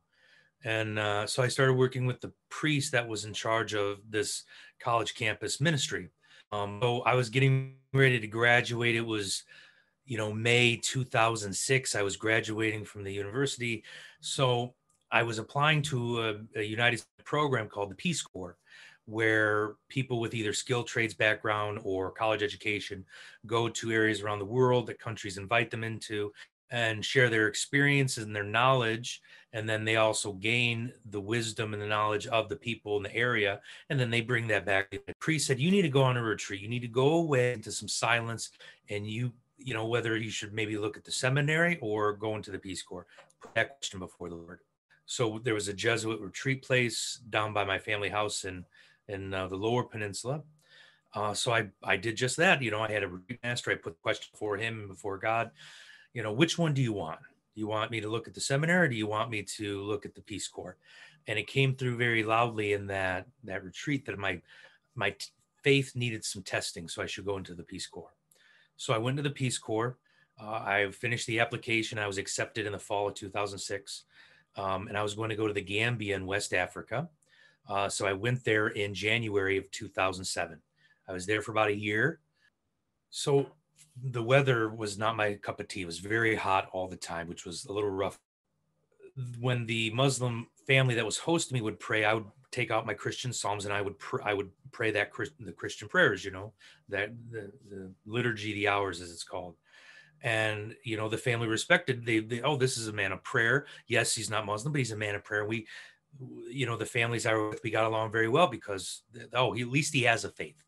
And 0.65 0.99
uh, 0.99 1.27
so 1.27 1.43
I 1.43 1.49
started 1.49 1.75
working 1.75 2.07
with 2.07 2.21
the 2.21 2.33
priest 2.49 2.93
that 2.93 3.09
was 3.09 3.25
in 3.25 3.33
charge 3.33 3.75
of 3.75 3.99
this 4.09 4.45
college 4.79 5.15
campus 5.15 5.61
ministry. 5.61 6.11
Um, 6.53 6.79
so 6.81 7.01
I 7.03 7.15
was 7.15 7.29
getting 7.29 7.75
ready 7.93 8.21
to 8.21 8.27
graduate. 8.27 8.95
It 8.95 9.07
was, 9.07 9.43
you 10.07 10.17
know, 10.17 10.33
May 10.33 10.77
2006. 10.77 11.97
I 11.97 12.03
was 12.03 12.17
graduating 12.17 12.85
from 12.85 13.03
the 13.03 13.13
university. 13.13 13.83
So 14.21 14.75
I 15.11 15.23
was 15.23 15.39
applying 15.39 15.83
to 15.83 16.23
a, 16.23 16.35
a 16.61 16.63
United 16.63 17.03
program 17.25 17.69
called 17.69 17.91
the 17.91 17.97
Peace 17.97 18.23
Corps, 18.23 18.57
where 19.07 19.75
people 19.89 20.21
with 20.21 20.35
either 20.35 20.53
skilled 20.53 20.87
trades 20.87 21.15
background 21.15 21.81
or 21.83 22.11
college 22.11 22.43
education 22.43 23.05
go 23.47 23.69
to 23.69 23.91
areas 23.91 24.21
around 24.21 24.39
the 24.39 24.45
world 24.45 24.87
that 24.87 24.99
countries 24.99 25.39
invite 25.39 25.71
them 25.71 25.85
into 25.85 26.33
and 26.71 27.05
share 27.05 27.29
their 27.29 27.49
experiences 27.49 28.25
and 28.25 28.35
their 28.35 28.43
knowledge. 28.43 29.21
And 29.53 29.69
then 29.69 29.85
they 29.85 29.97
also 29.97 30.33
gain 30.33 30.93
the 31.11 31.21
wisdom 31.21 31.75
and 31.75 31.83
the 31.83 31.87
knowledge 31.87 32.27
of 32.29 32.49
the 32.49 32.57
people 32.57 32.97
in 32.97 33.03
the 33.03 33.15
area. 33.15 33.61
And 33.91 34.01
then 34.01 34.11
they 34.11 34.23
bring 34.23 34.47
that 34.49 34.65
back. 34.65 34.91
The 34.91 35.01
priest 35.21 35.47
said 35.47 35.61
you 35.61 35.71
need 35.71 35.83
to 35.83 35.91
go 35.91 36.03
on 36.03 36.17
a 36.17 36.23
retreat. 36.23 36.63
You 36.63 36.69
need 36.69 36.81
to 36.81 36.89
go 36.89 37.17
away 37.17 37.53
into 37.53 37.71
some 37.71 37.89
silence. 37.89 38.51
And 38.89 39.07
you 39.07 39.33
you 39.59 39.75
know 39.75 39.87
whether 39.87 40.17
you 40.17 40.31
should 40.31 40.53
maybe 40.53 40.77
look 40.77 40.97
at 40.97 41.05
the 41.05 41.13
seminary 41.13 41.79
or 41.81 42.15
go 42.15 42.35
into 42.37 42.51
the 42.51 42.59
peace 42.59 42.83
corps. 42.83 43.07
Put 43.41 43.55
that 43.55 43.77
question 43.77 44.01
before 44.01 44.29
the 44.29 44.35
lord. 44.35 44.61
So 45.07 45.41
there 45.43 45.55
was 45.55 45.69
a 45.69 45.75
Jesuit 45.75 46.21
retreat 46.21 46.63
place 46.63 47.21
down 47.29 47.53
by 47.53 47.65
my 47.65 47.79
family 47.79 48.09
house 48.09 48.45
in 48.45 48.65
in 49.09 49.33
uh, 49.35 49.49
the 49.49 49.57
Lower 49.57 49.85
Peninsula. 49.85 50.43
Uh, 51.15 51.35
so 51.35 51.53
I 51.53 51.69
I 51.83 51.97
did 51.97 52.17
just 52.17 52.37
that. 52.39 52.63
You 52.63 52.71
know, 52.71 52.81
I 52.81 52.91
had 52.91 53.03
a 53.03 53.09
retreat 53.09 53.41
master. 53.43 53.71
I 53.71 53.75
put 53.75 53.95
the 53.95 54.03
question 54.03 54.31
for 54.35 54.57
him 54.57 54.89
before 54.89 55.19
God. 55.19 55.51
You 56.15 56.23
know, 56.23 56.33
which 56.33 56.59
one 56.59 56.75
do 56.75 56.83
you 56.83 56.93
want? 56.93 57.21
Do 57.55 57.61
you 57.61 57.67
want 57.67 57.91
me 57.91 58.01
to 58.01 58.09
look 58.09 58.27
at 58.27 58.35
the 58.35 58.41
seminary, 58.41 58.87
or 58.87 58.89
do 58.89 58.97
you 58.97 59.07
want 59.07 59.31
me 59.31 59.43
to 59.43 59.83
look 59.83 60.07
at 60.07 60.15
the 60.15 60.23
Peace 60.23 60.49
Corps? 60.49 60.77
And 61.27 61.39
it 61.39 61.47
came 61.47 61.75
through 61.75 61.97
very 61.97 62.25
loudly 62.25 62.73
in 62.73 62.87
that 62.87 63.27
that 63.45 63.65
retreat 63.65 64.07
that 64.07 64.19
my 64.19 64.41
my 64.95 65.11
t- 65.11 65.27
faith 65.63 65.95
needed 65.95 66.25
some 66.25 66.43
testing, 66.43 66.89
so 66.89 67.03
I 67.03 67.07
should 67.07 67.27
go 67.27 67.37
into 67.37 67.55
the 67.55 67.63
Peace 67.63 67.87
Corps. 67.87 68.15
So 68.77 68.95
I 68.95 68.99
went 68.99 69.17
to 69.19 69.23
the 69.23 69.31
Peace 69.31 69.59
Corps. 69.59 69.99
Uh, 70.41 70.63
I 70.65 70.91
finished 70.93 71.27
the 71.27 71.41
application. 71.41 71.99
I 71.99 72.07
was 72.07 72.19
accepted 72.19 72.67
in 72.67 72.73
the 72.73 72.79
fall 72.79 73.09
of 73.09 73.15
2006 73.15 74.05
um, 74.57 74.89
and 74.89 74.97
I 74.97 75.03
was 75.03 75.15
going 75.15 75.31
to 75.31 75.37
go 75.37 75.47
to 75.47 75.55
the 75.55 75.63
Gambia 75.63 76.17
in 76.17 76.27
West 76.27 76.53
Africa. 76.53 77.09
Uh, 77.69 77.89
so 77.89 78.07
I 78.07 78.13
went 78.13 78.45
there 78.45 78.69
in 78.69 78.95
January 78.95 79.57
of 79.57 79.71
2007. 79.71 80.61
I 81.09 81.13
was 81.13 81.27
there 81.27 81.43
for 81.43 81.53
about 81.53 81.69
a 81.69 81.77
year. 81.77 82.21
So 83.11 83.47
the 84.03 84.23
weather 84.23 84.69
was 84.69 84.99
not 84.99 85.17
my 85.17 85.35
cup 85.35 85.61
of 85.61 85.69
tea. 85.69 85.83
It 85.83 85.87
was 85.87 85.99
very 85.99 86.35
hot 86.35 86.69
all 86.73 86.89
the 86.89 86.97
time, 86.97 87.29
which 87.29 87.45
was 87.45 87.65
a 87.65 87.73
little 87.73 87.91
rough. 87.91 88.19
When 89.39 89.67
the 89.67 89.91
Muslim 89.91 90.49
family 90.67 90.95
that 90.95 91.05
was 91.05 91.19
hosting 91.19 91.57
me 91.57 91.61
would 91.61 91.79
pray, 91.79 92.05
I 92.05 92.15
would 92.15 92.27
take 92.51 92.71
out 92.71 92.87
my 92.87 92.95
Christian 92.95 93.33
psalms 93.33 93.65
and 93.65 93.75
I 93.75 93.83
would 93.83 93.99
pr- 93.99 94.23
I 94.23 94.33
would 94.33 94.51
pray 94.73 94.91
that 94.93 95.11
the 95.41 95.53
Christian 95.53 95.89
prayers, 95.89 96.25
you 96.25 96.31
know, 96.31 96.53
that 96.89 97.11
the, 97.31 97.53
the 97.69 97.93
liturgy, 98.07 98.55
the 98.55 98.69
hours 98.69 99.01
as 99.01 99.11
it's 99.11 99.25
called 99.25 99.57
and 100.23 100.75
you 100.85 100.97
know 100.97 101.09
the 101.09 101.19
family 101.19 101.49
respected 101.49 102.07
they, 102.07 102.21
they 102.21 102.41
oh 102.43 102.57
this 102.57 102.77
is 102.77 102.89
a 102.89 102.93
man 102.93 103.13
of 103.13 103.23
prayer 103.25 103.67
yes 103.89 104.15
he's 104.15 104.31
not 104.31 104.47
muslim 104.47 104.73
but 104.73 104.79
he's 104.79 104.93
a 104.93 104.97
man 104.97 105.15
of 105.15 105.25
prayer 105.25 105.45
we 105.45 105.67
you 106.49 106.67
know 106.67 106.77
the 106.77 106.87
families 106.87 107.27
i 107.27 107.35
with 107.35 107.63
we 107.65 107.71
got 107.71 107.85
along 107.85 108.13
very 108.13 108.29
well 108.29 108.47
because 108.47 109.03
oh 109.33 109.53
he, 109.53 109.63
at 109.63 109.69
least 109.69 109.95
he 109.95 110.03
has 110.03 110.25
a 110.25 110.31
faith 110.31 110.63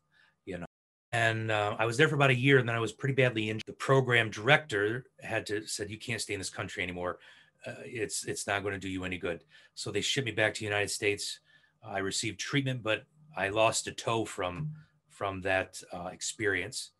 you 0.45 0.57
know. 0.57 0.65
And 1.11 1.51
uh, 1.51 1.75
i 1.79 1.85
was 1.85 1.97
there 1.97 2.07
for 2.07 2.15
about 2.15 2.29
a 2.29 2.35
year 2.35 2.57
and 2.57 2.67
then 2.67 2.75
i 2.75 2.79
was 2.79 2.91
pretty 2.91 3.15
badly 3.15 3.49
injured. 3.49 3.63
The 3.67 3.73
program 3.73 4.29
director 4.29 5.05
had 5.21 5.45
to 5.47 5.65
said 5.67 5.89
you 5.89 5.97
can't 5.97 6.21
stay 6.21 6.33
in 6.33 6.39
this 6.39 6.49
country 6.49 6.83
anymore. 6.83 7.19
Uh, 7.65 7.73
it's 7.83 8.25
it's 8.25 8.47
not 8.47 8.63
going 8.63 8.73
to 8.73 8.79
do 8.79 8.89
you 8.89 9.05
any 9.05 9.17
good. 9.17 9.43
So 9.73 9.91
they 9.91 10.01
shipped 10.01 10.25
me 10.25 10.31
back 10.31 10.53
to 10.53 10.59
the 10.59 10.65
united 10.65 10.91
states. 10.91 11.39
I 11.83 11.99
received 11.99 12.39
treatment 12.39 12.81
but 12.81 13.05
i 13.37 13.49
lost 13.49 13.87
a 13.87 13.91
toe 13.91 14.25
from 14.25 14.71
from 15.09 15.41
that 15.41 15.81
uh, 15.93 16.09
experience 16.11 16.91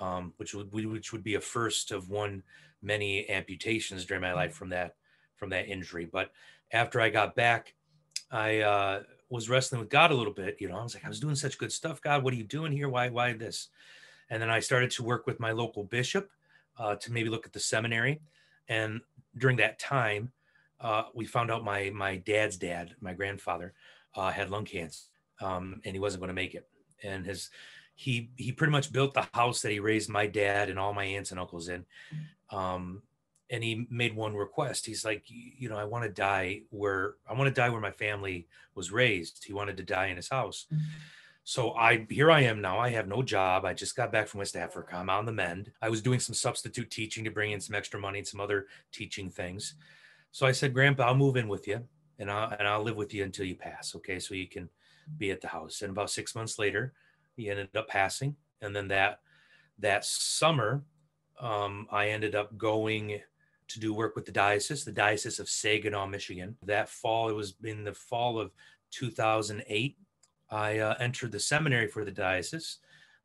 um, 0.00 0.32
which 0.36 0.54
would 0.54 0.72
which 0.72 1.12
would 1.12 1.22
be 1.22 1.34
a 1.34 1.40
first 1.40 1.90
of 1.90 2.08
one 2.08 2.42
many 2.82 3.28
amputations 3.28 4.04
during 4.04 4.22
my 4.22 4.32
life 4.32 4.54
from 4.54 4.70
that 4.70 4.96
from 5.36 5.50
that 5.50 5.68
injury. 5.68 6.06
But 6.10 6.32
after 6.72 7.00
I 7.00 7.10
got 7.10 7.34
back, 7.34 7.74
I 8.30 8.60
uh, 8.60 9.02
was 9.28 9.48
wrestling 9.48 9.80
with 9.80 9.90
God 9.90 10.10
a 10.10 10.14
little 10.14 10.32
bit. 10.32 10.56
You 10.60 10.68
know, 10.68 10.76
I 10.76 10.82
was 10.82 10.94
like, 10.94 11.04
I 11.04 11.08
was 11.08 11.20
doing 11.20 11.34
such 11.34 11.58
good 11.58 11.72
stuff. 11.72 12.00
God, 12.00 12.22
what 12.22 12.32
are 12.32 12.36
you 12.36 12.44
doing 12.44 12.72
here? 12.72 12.88
Why 12.88 13.08
why 13.08 13.32
this? 13.32 13.68
And 14.28 14.40
then 14.40 14.50
I 14.50 14.60
started 14.60 14.90
to 14.92 15.02
work 15.02 15.26
with 15.26 15.40
my 15.40 15.50
local 15.50 15.84
bishop 15.84 16.30
uh, 16.78 16.96
to 16.96 17.12
maybe 17.12 17.28
look 17.28 17.46
at 17.46 17.52
the 17.52 17.60
seminary. 17.60 18.20
And 18.68 19.00
during 19.36 19.56
that 19.56 19.78
time, 19.78 20.30
uh, 20.80 21.04
we 21.14 21.26
found 21.26 21.50
out 21.50 21.64
my 21.64 21.90
my 21.90 22.16
dad's 22.16 22.56
dad, 22.56 22.94
my 23.00 23.12
grandfather, 23.12 23.74
uh, 24.14 24.30
had 24.30 24.50
lung 24.50 24.64
cancer, 24.64 25.04
um, 25.40 25.80
and 25.84 25.94
he 25.94 26.00
wasn't 26.00 26.20
going 26.20 26.28
to 26.28 26.34
make 26.34 26.54
it. 26.54 26.68
And 27.02 27.26
his 27.26 27.50
he 27.94 28.30
he 28.36 28.52
pretty 28.52 28.70
much 28.70 28.92
built 28.92 29.14
the 29.14 29.28
house 29.34 29.60
that 29.62 29.72
he 29.72 29.80
raised 29.80 30.08
my 30.08 30.26
dad 30.26 30.70
and 30.70 30.78
all 30.78 30.94
my 30.94 31.04
aunts 31.04 31.32
and 31.32 31.40
uncles 31.40 31.68
in 31.68 31.84
um, 32.50 33.02
and 33.50 33.64
he 33.64 33.86
made 33.90 34.14
one 34.14 34.34
request. 34.34 34.86
He's 34.86 35.04
like 35.04 35.24
you 35.28 35.68
know 35.68 35.76
i 35.76 35.84
want 35.84 36.04
to 36.04 36.10
die 36.10 36.62
where 36.70 37.14
i 37.28 37.34
want 37.34 37.54
to 37.54 37.60
die 37.60 37.68
where 37.68 37.80
my 37.80 37.90
family 37.90 38.48
was 38.74 38.92
raised. 38.92 39.44
He 39.44 39.52
wanted 39.52 39.76
to 39.78 39.82
die 39.82 40.06
in 40.06 40.16
his 40.16 40.28
house. 40.28 40.66
So 41.44 41.72
i 41.72 42.06
here 42.08 42.30
i 42.30 42.40
am 42.42 42.60
now. 42.60 42.78
I 42.78 42.90
have 42.90 43.08
no 43.08 43.22
job. 43.22 43.64
I 43.64 43.74
just 43.74 43.96
got 43.96 44.12
back 44.12 44.28
from 44.28 44.38
west 44.38 44.56
africa. 44.56 44.96
I'm 44.96 45.10
on 45.10 45.26
the 45.26 45.32
mend. 45.32 45.70
I 45.82 45.88
was 45.88 46.02
doing 46.02 46.20
some 46.20 46.34
substitute 46.34 46.90
teaching 46.90 47.24
to 47.24 47.30
bring 47.30 47.52
in 47.52 47.60
some 47.60 47.74
extra 47.74 48.00
money 48.00 48.18
and 48.18 48.28
some 48.28 48.40
other 48.40 48.66
teaching 48.92 49.30
things. 49.30 49.74
So 50.32 50.46
i 50.46 50.52
said 50.52 50.74
grandpa 50.74 51.04
i'll 51.04 51.16
move 51.16 51.36
in 51.36 51.48
with 51.48 51.66
you 51.66 51.80
and 52.18 52.30
i'll 52.30 52.54
and 52.58 52.68
i'll 52.68 52.82
live 52.82 52.96
with 52.96 53.12
you 53.12 53.24
until 53.24 53.46
you 53.46 53.56
pass 53.56 53.94
okay? 53.96 54.18
So 54.18 54.34
you 54.34 54.48
can 54.48 54.68
be 55.18 55.30
at 55.30 55.40
the 55.40 55.48
house. 55.48 55.82
And 55.82 55.90
about 55.90 56.10
six 56.10 56.34
months 56.34 56.58
later 56.58 56.92
he 57.36 57.50
ended 57.50 57.74
up 57.74 57.88
passing, 57.88 58.36
and 58.60 58.74
then 58.76 58.88
that 58.88 59.20
that 59.78 60.04
summer, 60.04 60.84
um, 61.40 61.86
I 61.90 62.08
ended 62.08 62.34
up 62.34 62.56
going 62.56 63.20
to 63.70 63.80
do 63.80 63.94
work 63.94 64.16
with 64.16 64.26
the 64.26 64.32
diocese, 64.32 64.84
the 64.84 64.92
diocese 64.92 65.38
of 65.38 65.48
Saginaw, 65.48 66.06
Michigan. 66.06 66.56
That 66.62 66.88
fall, 66.88 67.28
it 67.28 67.34
was 67.34 67.54
in 67.64 67.84
the 67.84 67.94
fall 67.94 68.38
of 68.38 68.52
2008. 68.90 69.96
I 70.50 70.78
uh, 70.78 70.94
entered 70.98 71.32
the 71.32 71.40
seminary 71.40 71.86
for 71.86 72.04
the 72.04 72.10
diocese, 72.10 72.78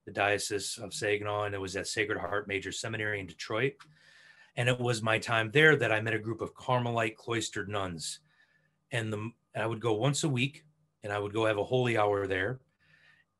the 0.05 0.11
diocese 0.11 0.77
of 0.81 0.93
Saginaw, 0.93 1.45
and 1.45 1.55
it 1.55 1.61
was 1.61 1.75
at 1.75 1.87
Sacred 1.87 2.19
Heart 2.19 2.47
Major 2.47 2.71
Seminary 2.71 3.19
in 3.19 3.25
Detroit. 3.25 3.73
And 4.55 4.69
it 4.69 4.79
was 4.79 5.01
my 5.01 5.17
time 5.17 5.51
there 5.51 5.75
that 5.75 5.91
I 5.91 5.99
met 5.99 6.13
a 6.13 6.19
group 6.19 6.41
of 6.41 6.53
Carmelite 6.53 7.17
cloistered 7.17 7.67
nuns, 7.67 8.19
and 8.91 9.11
the 9.11 9.17
and 9.53 9.63
I 9.63 9.67
would 9.67 9.79
go 9.79 9.93
once 9.93 10.23
a 10.23 10.29
week, 10.29 10.65
and 11.03 11.11
I 11.11 11.19
would 11.19 11.33
go 11.33 11.45
have 11.45 11.57
a 11.57 11.63
holy 11.63 11.97
hour 11.97 12.27
there. 12.27 12.59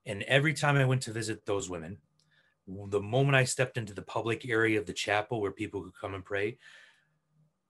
And 0.06 0.24
every 0.24 0.54
time 0.54 0.78
I 0.78 0.86
went 0.86 1.02
to 1.04 1.12
visit 1.12 1.46
those 1.46 1.70
women, 1.70 1.98
the 2.68 3.02
moment 3.02 3.36
I 3.36 3.44
stepped 3.44 3.78
into 3.78 3.94
the 3.94 4.02
public 4.02 4.48
area 4.48 4.80
of 4.80 4.86
the 4.86 4.94
chapel 4.94 5.42
where 5.42 5.52
people 5.52 5.82
could 5.82 6.00
come 6.00 6.14
and 6.14 6.26
pray, 6.26 6.58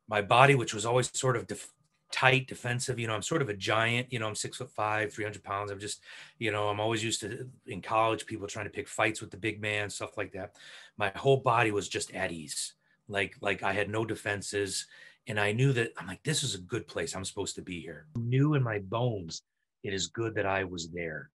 my 0.08 0.22
body, 0.22 0.56
which 0.56 0.74
was 0.74 0.86
always 0.86 1.16
sort 1.18 1.36
of 1.36 1.48
def- 1.48 1.72
tight, 2.12 2.48
defensive, 2.48 3.00
you 3.00 3.08
know, 3.08 3.14
I'm 3.14 3.22
sort 3.22 3.42
of 3.42 3.50
a 3.50 3.54
giant, 3.54 4.12
you 4.12 4.20
know, 4.20 4.28
I'm 4.28 4.36
six 4.36 4.58
foot 4.58 4.72
five, 4.72 5.14
300 5.14 5.44
pounds. 5.44 5.72
I'm 5.72 5.80
just, 5.80 6.02
you 6.40 6.52
know, 6.52 6.70
I'm 6.70 6.80
always 6.80 7.04
used 7.04 7.22
to 7.22 7.50
in 7.68 7.82
college, 7.82 8.26
people 8.26 8.48
trying 8.48 8.66
to 8.66 8.72
pick 8.72 8.88
fights 8.88 9.22
with 9.22 9.32
the 9.32 9.38
big 9.38 9.62
man, 9.62 9.90
stuff 9.90 10.18
like 10.18 10.32
that. 10.34 10.56
My 10.98 11.12
whole 11.16 11.38
body 11.38 11.72
was 11.72 11.90
just 11.90 12.14
at 12.14 12.32
ease. 12.32 12.74
Like, 13.08 13.36
like 13.42 13.64
I 13.64 13.74
had 13.74 13.90
no 13.90 14.06
defenses. 14.06 14.88
And 15.28 15.40
I 15.40 15.54
knew 15.54 15.74
that 15.74 15.92
I'm 15.98 16.08
like, 16.08 16.24
this 16.24 16.44
is 16.44 16.54
a 16.54 16.60
good 16.60 16.88
place. 16.88 17.16
I'm 17.16 17.26
supposed 17.26 17.56
to 17.56 17.62
be 17.62 17.82
here. 17.82 18.06
I 18.16 18.20
knew 18.20 18.54
in 18.54 18.62
my 18.62 18.80
bones, 18.80 19.42
it 19.84 19.94
is 19.94 20.08
good 20.08 20.36
that 20.36 20.46
I 20.46 20.64
was 20.64 20.90
there 20.92 21.32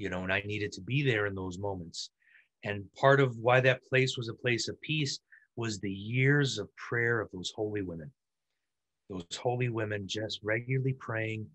you 0.00 0.08
know, 0.08 0.22
and 0.22 0.32
I 0.32 0.42
needed 0.46 0.72
to 0.72 0.80
be 0.80 1.02
there 1.02 1.26
in 1.26 1.34
those 1.34 1.58
moments. 1.58 2.08
And 2.64 2.84
part 2.94 3.20
of 3.20 3.36
why 3.36 3.60
that 3.60 3.84
place 3.84 4.16
was 4.16 4.30
a 4.30 4.34
place 4.34 4.66
of 4.66 4.80
peace 4.80 5.20
was 5.60 5.78
the 5.78 5.92
years 5.92 6.58
of 6.58 6.74
prayer 6.76 7.20
of 7.20 7.30
those 7.32 7.52
holy 7.54 7.82
women. 7.82 8.10
Those 9.10 9.24
holy 9.36 9.68
women 9.68 10.08
just 10.08 10.40
regularly 10.42 10.94
praying, 10.94 11.46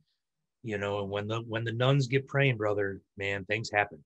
you 0.61 0.77
know, 0.77 1.01
and 1.01 1.09
when 1.09 1.27
the 1.27 1.39
when 1.41 1.63
the 1.63 1.71
nuns 1.71 2.07
get 2.07 2.27
praying, 2.27 2.57
brother, 2.57 3.01
man, 3.17 3.45
things 3.45 3.71
happen. 3.71 4.03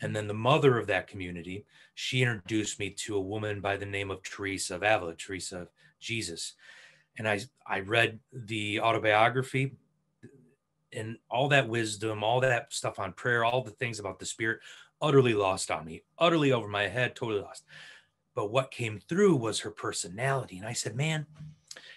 And 0.00 0.14
then 0.14 0.26
the 0.26 0.34
mother 0.34 0.78
of 0.78 0.86
that 0.88 1.06
community, 1.06 1.64
she 1.94 2.22
introduced 2.22 2.78
me 2.78 2.90
to 2.90 3.16
a 3.16 3.20
woman 3.20 3.60
by 3.60 3.76
the 3.76 3.86
name 3.86 4.10
of 4.10 4.22
Teresa 4.22 4.76
of 4.76 4.82
Avila, 4.82 5.14
Teresa 5.14 5.60
of 5.62 5.68
Jesus. 6.00 6.54
And 7.18 7.28
I 7.28 7.40
I 7.66 7.80
read 7.80 8.18
the 8.32 8.80
autobiography 8.80 9.72
and 10.92 11.18
all 11.30 11.48
that 11.48 11.68
wisdom, 11.68 12.24
all 12.24 12.40
that 12.40 12.72
stuff 12.72 12.98
on 12.98 13.12
prayer, 13.12 13.44
all 13.44 13.62
the 13.62 13.70
things 13.72 14.00
about 14.00 14.18
the 14.18 14.26
spirit, 14.26 14.60
utterly 15.00 15.34
lost 15.34 15.70
on 15.70 15.84
me, 15.84 16.02
utterly 16.18 16.50
over 16.50 16.66
my 16.66 16.88
head, 16.88 17.14
totally 17.14 17.40
lost. 17.40 17.64
But 18.38 18.52
what 18.52 18.70
came 18.70 19.00
through 19.00 19.34
was 19.34 19.58
her 19.58 19.70
personality. 19.72 20.58
And 20.58 20.66
I 20.68 20.72
said, 20.72 20.94
man, 20.94 21.26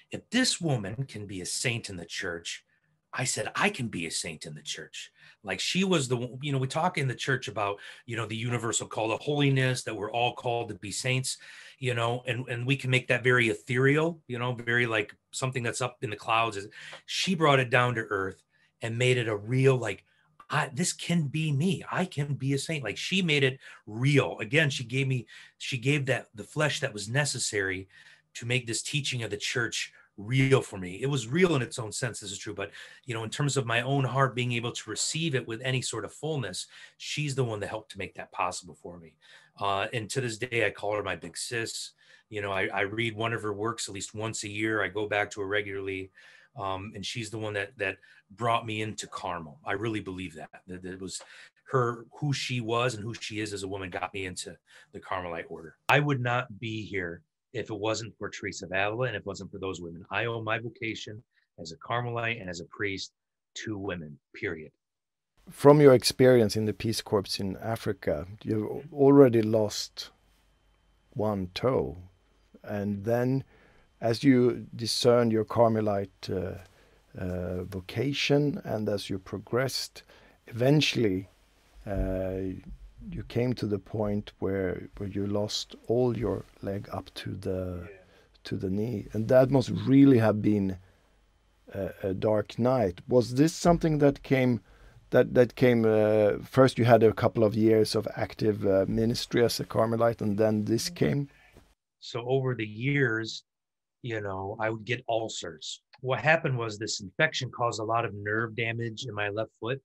if 0.10 0.28
this 0.32 0.60
woman 0.60 1.06
can 1.08 1.28
be 1.28 1.42
a 1.42 1.46
saint 1.46 1.88
in 1.88 1.98
the 1.98 2.04
church, 2.04 2.66
I 3.14 3.26
said, 3.26 3.52
I 3.56 3.70
can 3.70 3.90
be 3.90 4.08
a 4.08 4.12
saint 4.12 4.48
in 4.48 4.56
the 4.56 4.64
church. 4.64 5.12
Like 5.44 5.60
she 5.60 5.84
was 5.84 6.08
the, 6.08 6.18
you 6.42 6.52
know, 6.52 6.58
we 6.58 6.66
talk 6.66 6.98
in 6.98 7.08
the 7.08 7.14
church 7.14 7.48
about, 7.48 7.78
you 8.08 8.18
know, 8.18 8.26
the 8.26 8.36
universal 8.36 8.88
call 8.88 9.16
to 9.16 9.24
holiness, 9.24 9.84
that 9.84 9.96
we're 9.96 10.12
all 10.12 10.34
called 10.34 10.70
to 10.70 10.74
be 10.74 10.90
saints, 10.90 11.38
you 11.78 11.94
know, 11.94 12.24
and, 12.26 12.50
and 12.50 12.66
we 12.66 12.76
can 12.76 12.90
make 12.90 13.08
that 13.10 13.24
very 13.24 13.50
ethereal, 13.50 14.20
you 14.28 14.40
know, 14.40 14.54
very 14.54 14.88
like 14.88 15.14
something 15.30 15.62
that's 15.62 15.80
up 15.80 15.98
in 16.02 16.10
the 16.10 16.16
clouds. 16.16 16.58
She 17.06 17.36
brought 17.36 17.60
it 17.60 17.70
down 17.70 17.94
to 17.94 18.08
earth 18.10 18.42
and 18.82 18.98
made 18.98 19.20
it 19.20 19.28
a 19.28 19.38
real, 19.38 19.78
like, 19.78 20.06
I, 20.52 20.70
this 20.74 20.94
can 20.94 21.24
be 21.24 21.52
me. 21.52 21.84
I 21.90 22.06
can 22.06 22.34
be 22.34 22.54
a 22.54 22.58
saint. 22.58 22.84
Like 22.84 22.98
she 22.98 23.22
made 23.22 23.44
it 23.44 23.60
real. 23.88 24.38
Again, 24.40 24.70
she 24.70 24.84
gave 24.84 25.08
me, 25.08 25.26
she 25.58 25.78
gave 25.78 26.06
that 26.08 26.28
the 26.36 26.44
flesh 26.44 26.82
that 26.82 26.94
was 26.94 27.10
necessary 27.10 27.88
to 28.36 28.46
make 28.46 28.68
this 28.68 28.84
teaching 28.84 29.24
of 29.24 29.32
the 29.32 29.38
church 29.38 29.94
real 30.18 30.62
for 30.62 30.78
me. 30.78 31.02
It 31.02 31.10
was 31.10 31.28
real 31.28 31.56
in 31.56 31.62
its 31.62 31.80
own 31.80 31.92
sense, 31.92 32.20
this 32.20 32.32
is 32.32 32.38
true. 32.38 32.54
But, 32.54 32.72
you 33.06 33.14
know, 33.14 33.24
in 33.24 33.30
terms 33.30 33.58
of 33.58 33.66
my 33.66 33.82
own 33.82 34.04
heart 34.04 34.36
being 34.36 34.52
able 34.52 34.72
to 34.72 34.90
receive 34.90 35.36
it 35.36 35.48
with 35.48 35.62
any 35.64 35.82
sort 35.82 36.06
of 36.06 36.14
fullness, 36.14 36.68
she's 36.98 37.34
the 37.34 37.44
one 37.44 37.60
that 37.62 37.70
helped 37.70 37.92
to 37.92 37.98
make 37.98 38.14
that 38.16 38.32
possible 38.32 38.76
for 38.76 39.00
me. 39.00 39.16
Uh, 39.60 39.88
and 39.94 40.10
to 40.10 40.22
this 40.22 40.38
day, 40.38 40.66
I 40.66 40.70
call 40.70 40.96
her 40.96 41.04
my 41.04 41.16
big 41.16 41.38
sis. 41.38 41.92
You 42.30 42.42
know, 42.42 42.52
I, 42.52 42.68
I 42.68 42.82
read 42.82 43.16
one 43.16 43.34
of 43.34 43.42
her 43.42 43.54
works 43.54 43.88
at 43.88 43.96
least 43.96 44.14
once 44.14 44.44
a 44.44 44.50
year. 44.50 44.84
I 44.84 44.88
go 44.88 45.08
back 45.08 45.32
to 45.32 45.42
her 45.42 45.48
regularly. 45.48 46.12
Um, 46.58 46.92
and 46.96 47.06
she's 47.06 47.30
the 47.30 47.38
one 47.38 47.54
that 47.54 47.78
that 47.78 47.98
brought 48.32 48.66
me 48.66 48.82
into 48.82 49.08
Carmel. 49.08 49.60
I 49.66 49.74
really 49.74 50.02
believe 50.02 50.36
that. 50.36 50.50
that. 50.68 50.86
It 50.86 51.02
was 51.02 51.22
her 51.72 52.06
who 52.20 52.34
she 52.34 52.60
was 52.60 52.96
and 52.96 53.04
who 53.04 53.14
she 53.14 53.40
is 53.40 53.54
as 53.54 53.64
a 53.64 53.68
woman 53.68 53.90
got 53.90 54.14
me 54.14 54.26
into 54.26 54.56
the 54.92 55.00
Carmelite 55.00 55.46
order. 55.50 55.76
I 55.88 56.00
would 56.00 56.20
not 56.20 56.60
be 56.60 56.86
here 56.86 57.22
if 57.54 57.70
it 57.70 57.80
wasn't 57.80 58.14
for 58.18 58.30
Teresa 58.30 58.66
of 58.66 58.72
Avila 58.72 59.08
and 59.08 59.16
if 59.16 59.22
it 59.22 59.26
wasn't 59.26 59.52
for 59.52 59.60
those 59.60 59.82
women. 59.82 60.06
I 60.12 60.26
owe 60.26 60.42
my 60.42 60.60
vocation 60.60 61.24
as 61.60 61.72
a 61.72 61.78
Carmelite 61.78 62.40
and 62.40 62.50
as 62.50 62.60
a 62.60 62.66
priest 62.66 63.14
to 63.54 63.78
women, 63.78 64.18
period. 64.34 64.72
From 65.50 65.82
your 65.82 65.94
experience 65.94 66.56
in 66.56 66.66
the 66.66 66.74
Peace 66.74 67.02
Corps 67.02 67.40
in 67.40 67.58
Africa, 67.58 68.28
you've 68.44 68.92
already 68.94 69.42
lost 69.42 70.12
one 71.12 71.50
toe. 71.54 71.98
And 72.64 73.04
then, 73.06 73.44
as 74.02 74.24
you 74.24 74.66
discern 74.76 75.32
your 75.32 75.46
Carmelite 75.46 76.30
uh, 76.30 77.20
uh, 77.20 77.64
vocation 77.64 78.60
and 78.66 78.90
as 78.90 79.10
you 79.10 79.20
progressed, 79.20 80.04
eventually 80.48 81.30
uh, 81.86 82.40
you 83.10 83.24
came 83.28 83.54
to 83.54 83.66
the 83.66 83.80
point 83.80 84.32
where 84.40 84.90
where 84.98 85.10
you 85.10 85.26
lost 85.26 85.76
all 85.88 86.18
your 86.18 86.46
leg 86.62 86.88
up 86.92 87.12
to 87.16 87.32
the 87.36 87.88
yeah. 87.90 87.98
to 88.44 88.58
the 88.58 88.70
knee, 88.70 89.08
and 89.14 89.28
that 89.28 89.50
must 89.50 89.70
really 89.70 90.20
have 90.20 90.42
been 90.42 90.78
a, 91.74 91.90
a, 92.04 92.14
dark 92.14 92.60
night. 92.60 93.02
Was 93.08 93.36
this 93.36 93.54
something 93.54 94.00
that 94.00 94.24
came? 94.24 94.62
That 95.10 95.34
that 95.34 95.56
came 95.56 95.84
uh, 95.84 96.44
first. 96.44 96.78
You 96.78 96.86
had 96.86 97.04
a 97.04 97.14
couple 97.14 97.44
of 97.44 97.56
years 97.56 97.96
of 97.96 98.08
active 98.16 98.66
uh, 98.66 98.86
ministry 98.88 99.44
as 99.44 99.60
a 99.60 99.66
Carmelite, 99.66 100.22
and 100.22 100.38
then 100.38 100.66
this 100.66 100.86
mm-hmm. 100.86 101.06
came. 101.06 101.30
So 102.00 102.24
over 102.26 102.56
the 102.56 102.66
years, 102.66 103.44
you 104.02 104.22
know, 104.22 104.58
I 104.60 104.70
would 104.70 104.86
get 104.86 105.04
ulcers. 105.08 105.82
What 106.02 106.20
happened 106.20 106.58
was 106.58 106.78
this 106.78 107.02
infection 107.02 107.52
caused 107.52 107.80
a 107.80 107.84
lot 107.84 108.06
of 108.06 108.14
nerve 108.14 108.56
damage 108.56 109.06
in 109.06 109.14
my 109.14 109.30
left 109.30 109.52
foot. 109.60 109.82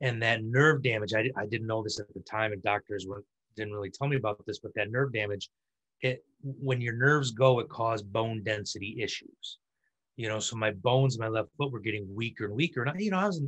And 0.00 0.22
that 0.22 0.42
nerve 0.44 0.82
damage 0.82 1.14
I, 1.14 1.30
I 1.36 1.46
didn't 1.46 1.66
know 1.66 1.82
this 1.82 1.98
at 2.00 2.12
the 2.12 2.20
time 2.20 2.52
and 2.52 2.62
doctors 2.62 3.06
were, 3.06 3.24
didn't 3.56 3.72
really 3.72 3.90
tell 3.90 4.08
me 4.08 4.16
about 4.16 4.44
this 4.46 4.58
but 4.58 4.74
that 4.74 4.90
nerve 4.90 5.12
damage 5.12 5.48
it 6.02 6.22
when 6.42 6.82
your 6.82 6.92
nerves 6.92 7.30
go 7.30 7.60
it 7.60 7.68
caused 7.70 8.12
bone 8.12 8.42
density 8.44 8.98
issues. 9.00 9.58
You 10.16 10.28
know 10.28 10.38
so 10.38 10.56
my 10.56 10.72
bones 10.72 11.16
in 11.16 11.20
my 11.20 11.28
left 11.28 11.48
foot 11.56 11.72
were 11.72 11.80
getting 11.80 12.06
weaker 12.14 12.46
and 12.46 12.54
weaker. 12.54 12.82
And 12.82 12.90
I, 12.90 12.98
you 12.98 13.10
know 13.10 13.18
i 13.18 13.26
was 13.26 13.42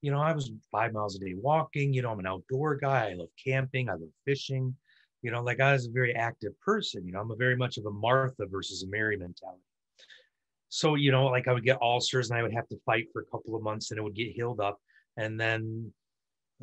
you 0.00 0.10
know 0.10 0.20
i 0.20 0.32
was 0.32 0.50
five 0.72 0.92
miles 0.94 1.16
a 1.16 1.18
day 1.18 1.34
walking. 1.34 1.92
You 1.92 2.02
know 2.02 2.10
i'm 2.10 2.18
an 2.18 2.26
outdoor 2.26 2.76
guy. 2.76 3.10
I 3.10 3.14
love 3.14 3.28
camping. 3.42 3.90
I 3.90 3.92
love 3.92 4.08
fishing 4.24 4.74
you 5.22 5.30
know 5.30 5.42
like 5.42 5.60
i 5.60 5.72
was 5.72 5.86
a 5.86 5.90
very 5.90 6.14
active 6.14 6.58
person 6.60 7.04
you 7.04 7.12
know 7.12 7.20
i'm 7.20 7.30
a 7.30 7.36
very 7.36 7.56
much 7.56 7.76
of 7.76 7.86
a 7.86 7.90
martha 7.90 8.46
versus 8.46 8.82
a 8.82 8.88
mary 8.88 9.16
mentality. 9.16 9.62
So 10.68 10.94
you 10.94 11.12
know 11.12 11.26
like 11.26 11.48
i 11.48 11.52
would 11.52 11.64
get 11.64 11.82
ulcers 11.82 12.30
and 12.30 12.38
i 12.38 12.42
would 12.42 12.54
have 12.54 12.68
to 12.68 12.80
fight 12.86 13.06
for 13.12 13.22
a 13.22 13.26
couple 13.26 13.56
of 13.56 13.62
months 13.62 13.90
and 13.90 13.98
it 13.98 14.02
would 14.02 14.14
get 14.14 14.32
healed 14.32 14.60
up. 14.60 14.78
And 15.16 15.38
then 15.38 15.92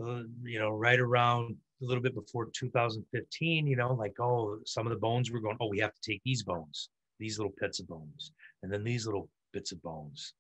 uh, 0.02 0.24
you 0.44 0.60
know 0.60 0.70
right 0.70 1.00
around 1.00 1.56
a 1.82 1.86
little 1.86 2.02
bit 2.02 2.16
before 2.16 2.50
2015 2.54 3.68
you 3.68 3.76
know 3.76 3.94
like 3.94 4.20
oh 4.20 4.60
some 4.66 4.88
of 4.88 4.94
the 4.94 5.00
bones 5.00 5.32
were 5.32 5.40
going 5.40 5.58
oh 5.60 5.68
we 5.68 5.80
have 5.80 5.94
to 5.94 6.12
take 6.12 6.22
these 6.24 6.44
bones 6.44 6.90
these 7.20 7.38
little 7.38 7.54
bits 7.60 7.80
of 7.80 7.88
bones 7.88 8.32
and 8.64 8.72
then 8.72 8.84
these 8.84 9.06
little 9.06 9.30
bits 9.54 9.72
of 9.72 9.82
bones. 9.82 10.34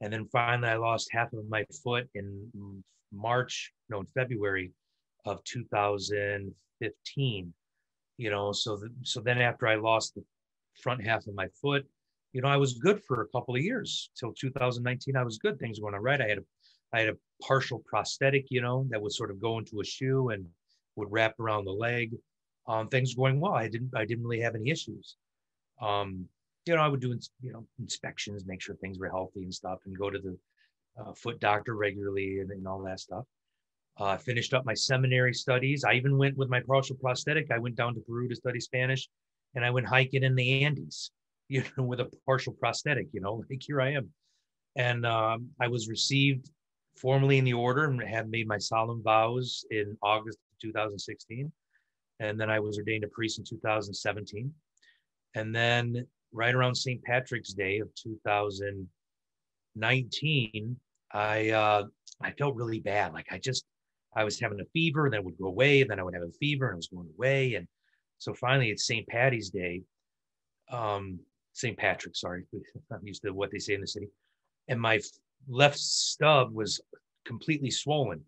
And 0.00 0.12
then 0.12 0.26
finally 0.26 0.68
i 0.68 0.76
lost 0.76 1.08
half 1.10 1.32
of 1.32 1.48
my 1.48 1.64
foot 1.82 2.08
in 2.14 2.50
march 3.12 3.72
no 3.88 4.00
in 4.00 4.06
february 4.06 4.72
of 5.24 5.42
2015 6.80 7.52
you 8.18 8.30
know 8.30 8.52
so 8.52 8.80
so 9.02 9.20
then 9.20 9.38
after 9.38 9.66
i 9.66 9.74
lost 9.74 10.14
the 10.14 10.24
front 10.82 11.04
half 11.04 11.26
of 11.26 11.34
my 11.34 11.48
foot 11.60 11.86
you 12.32 12.40
know 12.40 12.48
i 12.48 12.56
was 12.56 12.74
good 12.74 13.02
for 13.04 13.22
a 13.22 13.28
couple 13.28 13.54
of 13.54 13.62
years 13.62 14.10
till 14.18 14.32
2019 14.32 15.16
i 15.16 15.22
was 15.22 15.38
good 15.38 15.58
things 15.58 15.80
were 15.80 15.90
going 15.90 15.98
all 15.98 16.04
right 16.04 16.20
i 16.20 16.28
had 16.28 16.38
a 16.38 16.44
I 16.92 17.00
had 17.00 17.08
a 17.10 17.18
partial 17.42 17.80
prosthetic, 17.80 18.46
you 18.50 18.60
know, 18.60 18.86
that 18.90 19.00
would 19.00 19.12
sort 19.12 19.30
of 19.30 19.40
go 19.40 19.58
into 19.58 19.80
a 19.80 19.84
shoe 19.84 20.30
and 20.30 20.46
would 20.96 21.10
wrap 21.10 21.38
around 21.38 21.64
the 21.64 21.72
leg. 21.72 22.14
Um, 22.66 22.88
things 22.88 23.16
were 23.16 23.28
going 23.28 23.40
well. 23.40 23.54
I 23.54 23.68
didn't 23.68 23.90
I 23.94 24.04
didn't 24.04 24.24
really 24.24 24.40
have 24.40 24.54
any 24.54 24.70
issues. 24.70 25.16
Um, 25.80 26.26
you 26.64 26.74
know, 26.74 26.80
I 26.80 26.88
would 26.88 27.00
do 27.00 27.18
you 27.42 27.52
know 27.52 27.66
inspections, 27.78 28.46
make 28.46 28.60
sure 28.60 28.74
things 28.76 28.98
were 28.98 29.08
healthy 29.08 29.42
and 29.42 29.54
stuff, 29.54 29.80
and 29.86 29.96
go 29.96 30.10
to 30.10 30.18
the 30.18 30.38
uh, 30.98 31.12
foot 31.12 31.38
doctor 31.38 31.74
regularly 31.74 32.40
and, 32.40 32.50
and 32.50 32.66
all 32.66 32.82
that 32.84 33.00
stuff. 33.00 33.24
Uh, 33.98 34.16
finished 34.18 34.52
up 34.52 34.66
my 34.66 34.74
seminary 34.74 35.32
studies. 35.32 35.84
I 35.84 35.94
even 35.94 36.18
went 36.18 36.36
with 36.36 36.50
my 36.50 36.60
partial 36.60 36.96
prosthetic. 36.96 37.50
I 37.50 37.58
went 37.58 37.76
down 37.76 37.94
to 37.94 38.00
Peru 38.00 38.28
to 38.28 38.36
study 38.36 38.60
Spanish, 38.60 39.08
and 39.54 39.64
I 39.64 39.70
went 39.70 39.86
hiking 39.86 40.22
in 40.22 40.34
the 40.34 40.64
Andes, 40.64 41.10
you 41.48 41.64
know, 41.76 41.84
with 41.84 42.00
a 42.00 42.10
partial 42.26 42.52
prosthetic. 42.52 43.08
You 43.12 43.20
know, 43.20 43.42
like 43.50 43.62
here 43.62 43.80
I 43.80 43.92
am, 43.92 44.10
and 44.76 45.06
um, 45.06 45.48
I 45.60 45.68
was 45.68 45.88
received 45.88 46.50
formally 46.96 47.38
in 47.38 47.44
the 47.44 47.52
order 47.52 47.84
and 47.84 48.02
had 48.02 48.28
made 48.30 48.48
my 48.48 48.58
solemn 48.58 49.02
vows 49.02 49.64
in 49.70 49.96
August 50.02 50.38
2016. 50.62 51.52
And 52.20 52.40
then 52.40 52.48
I 52.48 52.60
was 52.60 52.78
ordained 52.78 53.04
a 53.04 53.08
priest 53.08 53.38
in 53.38 53.44
2017. 53.44 54.50
And 55.34 55.54
then 55.54 56.06
right 56.32 56.54
around 56.54 56.74
St. 56.74 57.02
Patrick's 57.02 57.52
Day 57.52 57.80
of 57.80 57.94
2019, 57.94 60.80
I 61.12 61.50
uh, 61.50 61.84
I 62.20 62.32
felt 62.32 62.56
really 62.56 62.80
bad. 62.80 63.12
Like 63.12 63.28
I 63.30 63.38
just 63.38 63.64
I 64.16 64.24
was 64.24 64.40
having 64.40 64.60
a 64.60 64.64
fever, 64.72 65.04
and 65.04 65.12
then 65.12 65.20
it 65.20 65.24
would 65.24 65.38
go 65.38 65.46
away, 65.46 65.82
and 65.82 65.90
then 65.90 66.00
I 66.00 66.02
would 66.02 66.14
have 66.14 66.22
a 66.22 66.32
fever 66.40 66.68
and 66.68 66.74
it 66.74 66.76
was 66.76 66.88
going 66.88 67.10
away. 67.16 67.54
And 67.54 67.68
so 68.18 68.32
finally 68.32 68.70
it's 68.70 68.86
St. 68.86 69.06
Patty's 69.06 69.50
Day. 69.50 69.82
Um, 70.70 71.20
St. 71.52 71.76
Patrick, 71.76 72.16
sorry. 72.16 72.44
I'm 72.92 73.06
used 73.06 73.22
to 73.22 73.30
what 73.32 73.50
they 73.50 73.58
say 73.58 73.74
in 73.74 73.82
the 73.82 73.86
city. 73.86 74.08
And 74.68 74.80
my 74.80 75.00
left 75.48 75.78
stub 75.78 76.52
was 76.52 76.80
completely 77.24 77.70
swollen. 77.70 78.22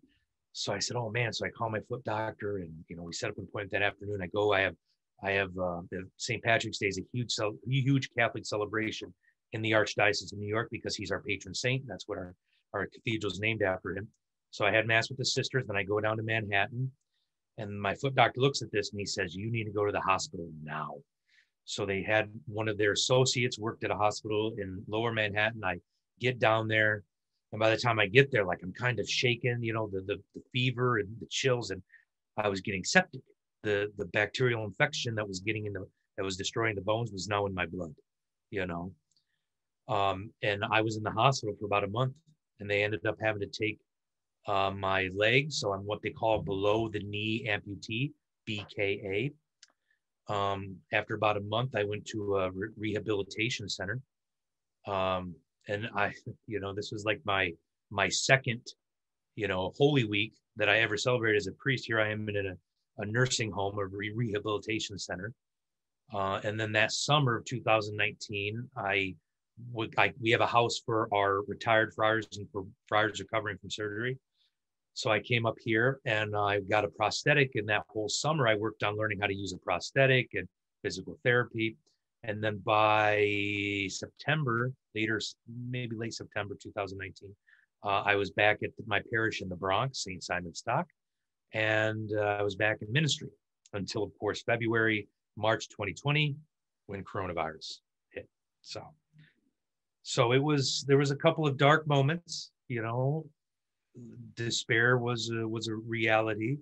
So 0.53 0.73
I 0.73 0.79
said, 0.79 0.97
"Oh 0.97 1.09
man!" 1.09 1.31
So 1.31 1.45
I 1.45 1.49
call 1.49 1.69
my 1.69 1.79
foot 1.81 2.03
doctor, 2.03 2.57
and 2.57 2.71
you 2.87 2.95
know, 2.95 3.03
we 3.03 3.13
set 3.13 3.29
up 3.29 3.37
an 3.37 3.43
appointment 3.43 3.71
that 3.71 3.83
afternoon. 3.83 4.21
I 4.21 4.27
go. 4.27 4.51
I 4.51 4.61
have, 4.61 4.75
I 5.23 5.31
have 5.31 5.51
uh, 5.57 5.81
St. 6.17 6.43
Patrick's 6.43 6.79
Day 6.79 6.87
is 6.87 6.99
a 6.99 7.05
huge, 7.13 7.35
huge 7.67 8.09
Catholic 8.17 8.45
celebration 8.45 9.13
in 9.53 9.61
the 9.61 9.71
Archdiocese 9.71 10.33
of 10.33 10.39
New 10.39 10.47
York 10.47 10.69
because 10.71 10.95
he's 10.95 11.11
our 11.11 11.21
patron 11.21 11.53
saint. 11.53 11.85
That's 11.87 12.07
what 12.07 12.17
our 12.17 12.35
our 12.73 12.87
cathedral 12.87 13.31
is 13.31 13.39
named 13.39 13.61
after 13.61 13.95
him. 13.95 14.07
So 14.51 14.65
I 14.65 14.71
had 14.71 14.87
mass 14.87 15.09
with 15.09 15.17
the 15.17 15.25
sisters. 15.25 15.65
Then 15.67 15.77
I 15.77 15.83
go 15.83 15.99
down 15.99 16.17
to 16.17 16.23
Manhattan, 16.23 16.91
and 17.57 17.81
my 17.81 17.95
foot 17.95 18.15
doctor 18.15 18.41
looks 18.41 18.61
at 18.61 18.71
this 18.71 18.91
and 18.91 18.99
he 18.99 19.05
says, 19.05 19.35
"You 19.35 19.51
need 19.51 19.65
to 19.65 19.71
go 19.71 19.85
to 19.85 19.91
the 19.91 20.01
hospital 20.01 20.49
now." 20.63 20.95
So 21.65 21.85
they 21.85 22.01
had 22.01 22.31
one 22.47 22.67
of 22.67 22.77
their 22.77 22.93
associates 22.93 23.59
worked 23.59 23.83
at 23.83 23.91
a 23.91 23.95
hospital 23.95 24.55
in 24.57 24.83
Lower 24.87 25.11
Manhattan. 25.11 25.63
I 25.63 25.79
get 26.19 26.39
down 26.39 26.67
there. 26.67 27.03
And 27.51 27.59
by 27.59 27.69
the 27.69 27.77
time 27.77 27.99
I 27.99 28.07
get 28.07 28.31
there, 28.31 28.45
like 28.45 28.59
I'm 28.63 28.73
kind 28.73 28.99
of 28.99 29.09
shaken, 29.09 29.63
you 29.63 29.73
know, 29.73 29.87
the, 29.87 30.01
the, 30.01 30.21
the 30.35 30.41
fever 30.51 30.97
and 30.97 31.07
the 31.19 31.27
chills, 31.29 31.71
and 31.71 31.81
I 32.37 32.47
was 32.47 32.61
getting 32.61 32.83
septic. 32.83 33.21
The 33.63 33.91
the 33.97 34.05
bacterial 34.05 34.63
infection 34.63 35.15
that 35.15 35.27
was 35.27 35.41
getting 35.41 35.65
in 35.65 35.73
the 35.73 35.85
that 36.17 36.23
was 36.23 36.37
destroying 36.37 36.75
the 36.75 36.81
bones 36.81 37.11
was 37.11 37.27
now 37.27 37.45
in 37.45 37.53
my 37.53 37.65
blood, 37.65 37.93
you 38.51 38.65
know. 38.65 38.93
Um, 39.87 40.31
and 40.43 40.63
I 40.71 40.81
was 40.81 40.97
in 40.97 41.03
the 41.03 41.11
hospital 41.11 41.55
for 41.59 41.65
about 41.65 41.83
a 41.83 41.87
month, 41.87 42.13
and 42.59 42.69
they 42.69 42.83
ended 42.83 43.05
up 43.05 43.17
having 43.21 43.41
to 43.41 43.47
take 43.47 43.79
uh, 44.47 44.71
my 44.71 45.09
leg, 45.15 45.51
so 45.51 45.73
I'm 45.73 45.81
what 45.81 46.01
they 46.01 46.09
call 46.09 46.41
below 46.41 46.89
the 46.89 46.99
knee 46.99 47.47
amputee, 47.49 48.11
BKA. 48.47 49.33
Um, 50.27 50.77
after 50.93 51.15
about 51.15 51.37
a 51.37 51.41
month, 51.41 51.75
I 51.75 51.83
went 51.83 52.05
to 52.07 52.37
a 52.37 52.51
re- 52.51 52.69
rehabilitation 52.77 53.67
center. 53.67 53.99
Um, 54.87 55.35
and 55.67 55.89
I, 55.95 56.13
you 56.47 56.59
know, 56.59 56.73
this 56.73 56.91
was 56.91 57.05
like 57.05 57.21
my 57.25 57.51
my 57.91 58.07
second, 58.09 58.61
you 59.35 59.47
know, 59.47 59.73
Holy 59.77 60.03
Week 60.03 60.33
that 60.57 60.69
I 60.69 60.79
ever 60.79 60.97
celebrated 60.97 61.37
as 61.37 61.47
a 61.47 61.53
priest. 61.53 61.85
Here 61.85 61.99
I 61.99 62.11
am 62.11 62.27
in 62.29 62.35
a, 62.45 63.01
a 63.01 63.05
nursing 63.05 63.51
home, 63.51 63.79
a 63.79 63.85
re- 63.85 64.13
rehabilitation 64.15 64.99
center. 64.99 65.33
Uh, 66.13 66.39
and 66.43 66.59
then 66.59 66.71
that 66.71 66.91
summer 66.91 67.37
of 67.37 67.45
2019, 67.45 68.67
I 68.77 69.15
we, 69.73 69.89
I, 69.97 70.13
we 70.21 70.31
have 70.31 70.41
a 70.41 70.47
house 70.47 70.81
for 70.85 71.07
our 71.13 71.41
retired 71.47 71.93
friars 71.93 72.27
and 72.37 72.47
for 72.51 72.65
friars 72.87 73.19
recovering 73.19 73.57
from 73.57 73.69
surgery. 73.69 74.17
So 74.99 75.09
I 75.09 75.21
came 75.21 75.45
up 75.45 75.55
here 75.63 76.01
and 76.03 76.35
I 76.35 76.59
got 76.59 76.83
a 76.83 76.89
prosthetic. 76.89 77.51
And 77.55 77.69
that 77.69 77.83
whole 77.87 78.09
summer, 78.09 78.49
I 78.49 78.55
worked 78.55 78.83
on 78.83 78.97
learning 78.97 79.19
how 79.21 79.27
to 79.27 79.33
use 79.33 79.53
a 79.53 79.57
prosthetic 79.57 80.31
and 80.33 80.45
physical 80.83 81.17
therapy. 81.23 81.77
And 82.23 82.43
then 82.43 82.57
by 82.65 83.87
September, 83.87 84.73
later, 84.93 85.21
maybe 85.69 85.95
late 85.95 86.13
September 86.13 86.57
2019, 86.61 87.33
uh, 87.81 87.87
I 87.87 88.15
was 88.15 88.31
back 88.31 88.57
at 88.61 88.71
my 88.87 88.99
parish 89.09 89.41
in 89.41 89.47
the 89.47 89.55
Bronx, 89.55 90.03
St. 90.03 90.21
Simon 90.21 90.53
Stock, 90.53 90.85
and 91.53 92.11
uh, 92.17 92.35
I 92.37 92.41
was 92.41 92.57
back 92.57 92.79
in 92.81 92.91
ministry 92.91 93.29
until, 93.71 94.03
of 94.03 94.11
course, 94.19 94.43
February, 94.43 95.07
March 95.37 95.69
2020, 95.69 96.35
when 96.87 97.05
coronavirus 97.05 97.77
hit. 98.11 98.27
So, 98.59 98.83
so 100.03 100.33
it 100.33 100.43
was 100.43 100.83
there 100.89 100.97
was 100.97 101.11
a 101.11 101.15
couple 101.15 101.47
of 101.47 101.55
dark 101.55 101.87
moments, 101.87 102.51
you 102.67 102.81
know. 102.81 103.25
Despair 104.35 104.97
was 104.97 105.29
a, 105.29 105.47
was 105.47 105.67
a 105.67 105.75
reality, 105.75 106.57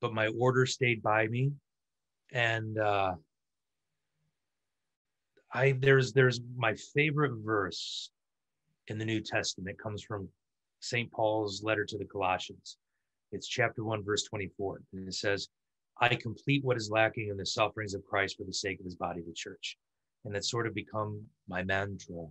but 0.00 0.12
my 0.12 0.28
order 0.28 0.66
stayed 0.66 1.02
by 1.02 1.26
me, 1.26 1.52
and 2.32 2.78
uh, 2.78 3.14
I 5.52 5.72
there's 5.80 6.12
there's 6.12 6.40
my 6.56 6.74
favorite 6.94 7.32
verse 7.44 8.10
in 8.88 8.98
the 8.98 9.04
New 9.04 9.20
Testament 9.20 9.78
comes 9.78 10.02
from 10.02 10.28
St. 10.80 11.10
Paul's 11.12 11.62
letter 11.62 11.84
to 11.84 11.98
the 11.98 12.04
Colossians. 12.04 12.78
It's 13.32 13.46
chapter 13.46 13.84
1, 13.84 14.04
verse 14.04 14.24
24. 14.24 14.80
And 14.92 15.08
it 15.08 15.14
says, 15.14 15.48
I 16.00 16.14
complete 16.14 16.64
what 16.64 16.76
is 16.76 16.90
lacking 16.90 17.28
in 17.28 17.36
the 17.36 17.44
sufferings 17.44 17.94
of 17.94 18.04
Christ 18.04 18.36
for 18.36 18.44
the 18.44 18.52
sake 18.52 18.78
of 18.78 18.84
his 18.84 18.94
body, 18.94 19.20
the 19.26 19.32
church. 19.32 19.76
And 20.24 20.34
that's 20.34 20.50
sort 20.50 20.66
of 20.66 20.74
become 20.74 21.22
my 21.48 21.62
mantra 21.62 22.26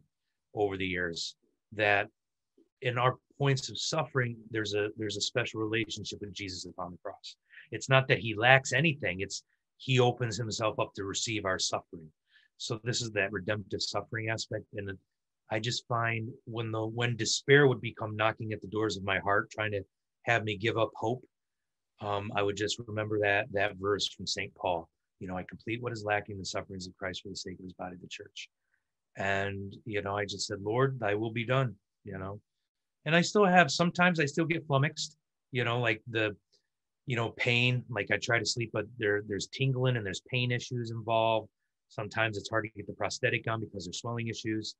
over 0.55 0.77
the 0.77 0.87
years 0.87 1.35
that 1.73 2.07
in 2.81 2.97
our 2.97 3.15
points 3.37 3.69
of 3.69 3.79
suffering, 3.79 4.37
there's 4.49 4.73
a 4.73 4.89
there's 4.97 5.17
a 5.17 5.21
special 5.21 5.61
relationship 5.61 6.19
with 6.21 6.33
Jesus 6.33 6.65
upon 6.65 6.91
the 6.91 6.97
cross. 7.03 7.35
It's 7.71 7.89
not 7.89 8.07
that 8.07 8.19
he 8.19 8.35
lacks 8.35 8.73
anything, 8.73 9.21
it's 9.21 9.43
he 9.77 9.99
opens 9.99 10.37
himself 10.37 10.79
up 10.79 10.93
to 10.95 11.03
receive 11.03 11.45
our 11.45 11.59
suffering. 11.59 12.09
So 12.57 12.79
this 12.83 13.01
is 13.01 13.11
that 13.11 13.31
redemptive 13.31 13.81
suffering 13.81 14.29
aspect. 14.29 14.65
And 14.73 14.97
I 15.51 15.59
just 15.59 15.87
find 15.87 16.29
when 16.45 16.71
the 16.71 16.85
when 16.85 17.15
despair 17.15 17.67
would 17.67 17.81
become 17.81 18.15
knocking 18.15 18.51
at 18.53 18.61
the 18.61 18.67
doors 18.67 18.97
of 18.97 19.03
my 19.03 19.19
heart, 19.19 19.51
trying 19.51 19.71
to 19.71 19.83
have 20.23 20.43
me 20.43 20.57
give 20.57 20.77
up 20.77 20.91
hope, 20.95 21.23
um, 22.01 22.31
I 22.35 22.41
would 22.41 22.57
just 22.57 22.79
remember 22.87 23.19
that 23.19 23.47
that 23.53 23.77
verse 23.77 24.07
from 24.07 24.27
St. 24.27 24.53
Paul. 24.55 24.89
You 25.19 25.27
know, 25.27 25.37
I 25.37 25.43
complete 25.43 25.81
what 25.81 25.93
is 25.93 26.03
lacking 26.03 26.35
in 26.35 26.39
the 26.39 26.45
sufferings 26.45 26.87
of 26.87 26.95
Christ 26.97 27.23
for 27.23 27.29
the 27.29 27.35
sake 27.35 27.57
of 27.59 27.63
his 27.63 27.73
body, 27.73 27.95
the 27.99 28.07
church. 28.07 28.49
And, 29.17 29.75
you 29.85 30.01
know, 30.03 30.15
I 30.15 30.25
just 30.25 30.45
said, 30.45 30.61
Lord, 30.61 30.99
thy 30.99 31.15
will 31.15 31.31
be 31.31 31.45
done, 31.45 31.75
you 32.03 32.19
know. 32.19 32.39
And 33.05 33.15
I 33.15 33.21
still 33.21 33.45
have 33.45 33.71
sometimes 33.71 34.19
I 34.19 34.25
still 34.25 34.45
get 34.45 34.65
flummoxed, 34.67 35.15
you 35.51 35.63
know, 35.63 35.79
like 35.79 36.01
the, 36.09 36.35
you 37.05 37.15
know, 37.15 37.29
pain. 37.29 37.83
Like 37.89 38.11
I 38.11 38.17
try 38.17 38.39
to 38.39 38.45
sleep, 38.45 38.71
but 38.73 38.85
there 38.97 39.23
there's 39.27 39.47
tingling 39.47 39.95
and 39.95 40.05
there's 40.05 40.21
pain 40.29 40.51
issues 40.51 40.91
involved. 40.91 41.49
Sometimes 41.89 42.37
it's 42.37 42.49
hard 42.49 42.65
to 42.65 42.69
get 42.75 42.87
the 42.87 42.93
prosthetic 42.93 43.49
on 43.49 43.61
because 43.61 43.85
there's 43.85 43.99
swelling 43.99 44.27
issues 44.27 44.75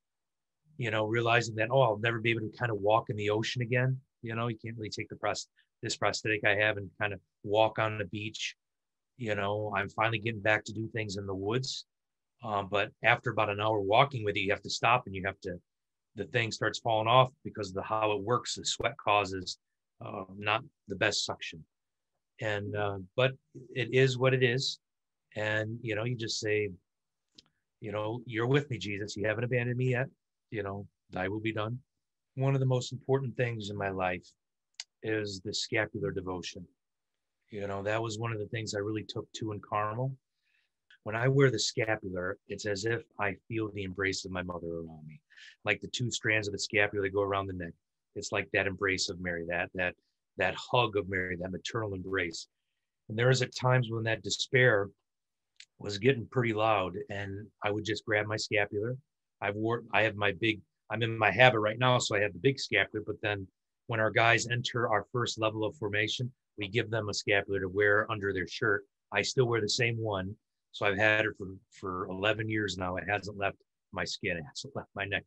you 0.78 0.92
know, 0.92 1.06
realizing 1.06 1.56
that, 1.56 1.68
oh, 1.70 1.82
I'll 1.82 1.98
never 1.98 2.20
be 2.20 2.30
able 2.30 2.42
to 2.42 2.56
kind 2.56 2.70
of 2.70 2.78
walk 2.78 3.10
in 3.10 3.16
the 3.16 3.30
ocean 3.30 3.62
again. 3.62 3.98
You 4.22 4.34
know, 4.34 4.46
you 4.46 4.56
can't 4.56 4.76
really 4.76 4.90
take 4.90 5.08
the 5.08 5.16
pros- 5.16 5.48
this 5.82 5.96
prosthetic 5.96 6.44
I 6.44 6.54
have 6.54 6.76
and 6.76 6.88
kind 7.00 7.12
of 7.12 7.20
walk 7.42 7.78
on 7.78 7.98
the 7.98 8.04
beach. 8.06 8.54
You 9.16 9.34
know, 9.34 9.72
I'm 9.76 9.88
finally 9.88 10.20
getting 10.20 10.40
back 10.40 10.64
to 10.64 10.72
do 10.72 10.88
things 10.88 11.16
in 11.16 11.26
the 11.26 11.34
woods. 11.34 11.84
Um, 12.44 12.68
but 12.70 12.90
after 13.02 13.30
about 13.30 13.50
an 13.50 13.60
hour 13.60 13.80
walking 13.80 14.24
with 14.24 14.36
you, 14.36 14.44
you 14.44 14.52
have 14.52 14.62
to 14.62 14.70
stop 14.70 15.06
and 15.06 15.14
you 15.14 15.24
have 15.26 15.40
to, 15.40 15.60
the 16.18 16.24
thing 16.26 16.52
starts 16.52 16.78
falling 16.78 17.08
off 17.08 17.30
because 17.44 17.68
of 17.68 17.74
the 17.74 17.82
how 17.82 18.12
it 18.12 18.22
works. 18.22 18.54
The 18.54 18.64
sweat 18.64 18.96
causes 19.02 19.58
uh, 20.04 20.24
not 20.36 20.62
the 20.88 20.96
best 20.96 21.24
suction. 21.24 21.64
And, 22.40 22.76
uh, 22.76 22.98
but 23.16 23.32
it 23.74 23.88
is 23.92 24.18
what 24.18 24.34
it 24.34 24.42
is. 24.42 24.78
And, 25.36 25.78
you 25.82 25.94
know, 25.94 26.04
you 26.04 26.16
just 26.16 26.38
say, 26.38 26.68
you 27.80 27.92
know, 27.92 28.20
you're 28.26 28.46
with 28.46 28.68
me, 28.70 28.78
Jesus. 28.78 29.16
You 29.16 29.26
haven't 29.26 29.44
abandoned 29.44 29.78
me 29.78 29.90
yet 29.90 30.08
you 30.50 30.62
know, 30.62 30.86
thy 31.10 31.28
will 31.28 31.40
be 31.40 31.52
done. 31.52 31.78
One 32.34 32.54
of 32.54 32.60
the 32.60 32.66
most 32.66 32.92
important 32.92 33.36
things 33.36 33.70
in 33.70 33.76
my 33.76 33.90
life 33.90 34.26
is 35.02 35.40
the 35.44 35.52
scapular 35.52 36.10
devotion. 36.10 36.64
You 37.50 37.66
know, 37.66 37.82
that 37.82 38.02
was 38.02 38.18
one 38.18 38.32
of 38.32 38.38
the 38.38 38.46
things 38.46 38.74
I 38.74 38.78
really 38.78 39.04
took 39.08 39.30
to 39.34 39.52
in 39.52 39.60
Carmel. 39.60 40.12
When 41.04 41.16
I 41.16 41.28
wear 41.28 41.50
the 41.50 41.58
scapular, 41.58 42.36
it's 42.48 42.66
as 42.66 42.84
if 42.84 43.02
I 43.18 43.34
feel 43.48 43.70
the 43.70 43.84
embrace 43.84 44.24
of 44.24 44.30
my 44.30 44.42
mother 44.42 44.66
around 44.66 45.06
me, 45.06 45.20
like 45.64 45.80
the 45.80 45.88
two 45.88 46.10
strands 46.10 46.48
of 46.48 46.52
the 46.52 46.58
scapular 46.58 47.04
that 47.04 47.14
go 47.14 47.22
around 47.22 47.46
the 47.46 47.54
neck. 47.54 47.72
It's 48.14 48.32
like 48.32 48.48
that 48.52 48.66
embrace 48.66 49.08
of 49.08 49.20
Mary, 49.20 49.44
that 49.48 49.70
that 49.74 49.94
that 50.36 50.54
hug 50.54 50.96
of 50.96 51.08
Mary, 51.08 51.36
that 51.36 51.50
maternal 51.50 51.94
embrace. 51.94 52.48
And 53.08 53.18
there 53.18 53.28
was 53.28 53.42
at 53.42 53.54
times 53.54 53.88
when 53.90 54.04
that 54.04 54.22
despair 54.22 54.90
was 55.78 55.98
getting 55.98 56.26
pretty 56.26 56.52
loud, 56.52 56.94
and 57.10 57.46
I 57.64 57.70
would 57.70 57.84
just 57.84 58.04
grab 58.04 58.26
my 58.26 58.36
scapular 58.36 58.96
I've 59.40 59.54
worn, 59.54 59.86
I 59.92 60.02
have 60.02 60.16
my 60.16 60.32
big, 60.32 60.60
I'm 60.90 61.02
in 61.02 61.16
my 61.16 61.30
habit 61.30 61.60
right 61.60 61.78
now, 61.78 61.98
so 61.98 62.16
I 62.16 62.20
have 62.20 62.32
the 62.32 62.38
big 62.38 62.58
scapular. 62.58 63.04
But 63.06 63.20
then 63.22 63.46
when 63.86 64.00
our 64.00 64.10
guys 64.10 64.48
enter 64.48 64.88
our 64.88 65.06
first 65.12 65.38
level 65.38 65.64
of 65.64 65.76
formation, 65.76 66.32
we 66.56 66.68
give 66.68 66.90
them 66.90 67.08
a 67.08 67.14
scapular 67.14 67.60
to 67.60 67.68
wear 67.68 68.10
under 68.10 68.32
their 68.32 68.48
shirt. 68.48 68.84
I 69.12 69.22
still 69.22 69.46
wear 69.46 69.60
the 69.60 69.68
same 69.68 69.96
one. 69.98 70.34
So 70.72 70.86
I've 70.86 70.98
had 70.98 71.24
it 71.24 71.32
for, 71.36 71.48
for 71.72 72.06
11 72.08 72.48
years 72.48 72.76
now. 72.76 72.96
It 72.96 73.04
hasn't 73.08 73.38
left 73.38 73.56
my 73.92 74.04
skin. 74.04 74.36
It 74.36 74.44
hasn't 74.48 74.76
left 74.76 74.88
my 74.94 75.04
neck. 75.04 75.24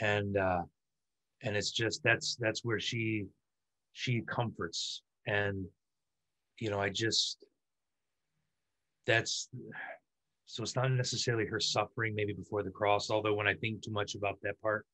And, 0.00 0.36
uh, 0.36 0.62
and 1.42 1.56
it's 1.56 1.70
just, 1.70 2.02
that's, 2.02 2.36
that's 2.36 2.64
where 2.64 2.80
she, 2.80 3.26
she 3.92 4.22
comforts. 4.22 5.02
And, 5.26 5.66
you 6.58 6.70
know, 6.70 6.80
I 6.80 6.88
just, 6.88 7.38
that's, 9.06 9.48
so 10.46 10.62
it's 10.62 10.76
not 10.76 10.90
necessarily 10.90 11.46
her 11.46 11.60
suffering 11.60 12.14
maybe 12.14 12.32
before 12.32 12.62
the 12.62 12.70
cross, 12.70 13.10
although 13.10 13.34
when 13.34 13.48
I 13.48 13.54
think 13.54 13.82
too 13.82 13.92
much 13.92 14.14
about 14.14 14.38
that 14.42 14.60
part 14.60 14.86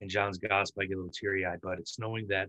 in 0.00 0.08
John's 0.08 0.38
gospel, 0.38 0.82
I 0.82 0.86
get 0.86 0.94
a 0.94 0.96
little 0.96 1.12
teary 1.12 1.44
eyed, 1.44 1.60
but 1.62 1.78
it's 1.78 1.98
knowing 1.98 2.26
that 2.28 2.48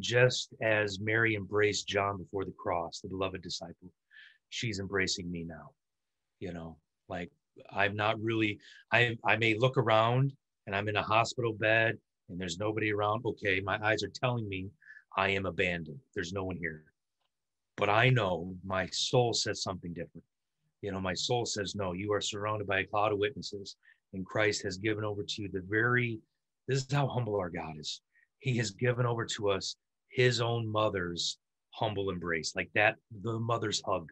just 0.00 0.54
as 0.60 1.00
Mary 1.00 1.34
embraced 1.34 1.86
John 1.86 2.18
before 2.18 2.44
the 2.44 2.54
cross, 2.58 3.00
the 3.00 3.08
beloved 3.08 3.42
disciple, 3.42 3.90
she's 4.50 4.80
embracing 4.80 5.30
me 5.30 5.44
now. 5.44 5.70
You 6.44 6.52
know, 6.52 6.76
like 7.08 7.30
I'm 7.72 7.94
not 7.96 8.20
really, 8.20 8.58
I, 8.92 9.16
I 9.24 9.36
may 9.36 9.54
look 9.54 9.76
around 9.76 10.32
and 10.66 10.74
I'm 10.76 10.88
in 10.88 10.96
a 10.96 11.02
hospital 11.02 11.52
bed 11.52 11.96
and 12.28 12.40
there's 12.40 12.58
nobody 12.58 12.92
around. 12.92 13.24
Okay, 13.24 13.60
my 13.60 13.78
eyes 13.82 14.02
are 14.02 14.20
telling 14.22 14.48
me 14.48 14.68
I 15.16 15.28
am 15.30 15.46
abandoned. 15.46 16.00
There's 16.14 16.32
no 16.32 16.44
one 16.44 16.56
here. 16.56 16.84
But 17.76 17.88
I 17.88 18.10
know 18.10 18.54
my 18.64 18.86
soul 18.92 19.32
says 19.32 19.62
something 19.62 19.92
different 19.92 20.24
you 20.84 20.92
know, 20.92 21.00
my 21.00 21.14
soul 21.14 21.46
says, 21.46 21.74
no, 21.74 21.94
you 21.94 22.12
are 22.12 22.20
surrounded 22.20 22.66
by 22.66 22.80
a 22.80 22.84
cloud 22.84 23.10
of 23.10 23.18
witnesses, 23.18 23.76
and 24.12 24.26
Christ 24.26 24.62
has 24.64 24.76
given 24.76 25.02
over 25.02 25.22
to 25.22 25.42
you 25.42 25.48
the 25.50 25.64
very, 25.66 26.18
this 26.68 26.84
is 26.84 26.92
how 26.92 27.06
humble 27.06 27.36
our 27.36 27.48
God 27.48 27.78
is. 27.80 28.02
He 28.40 28.58
has 28.58 28.70
given 28.70 29.06
over 29.06 29.24
to 29.24 29.48
us 29.48 29.76
his 30.10 30.42
own 30.42 30.70
mother's 30.70 31.38
humble 31.70 32.10
embrace, 32.10 32.52
like 32.54 32.68
that, 32.74 32.96
the 33.22 33.38
mother's 33.38 33.80
hug. 33.86 34.10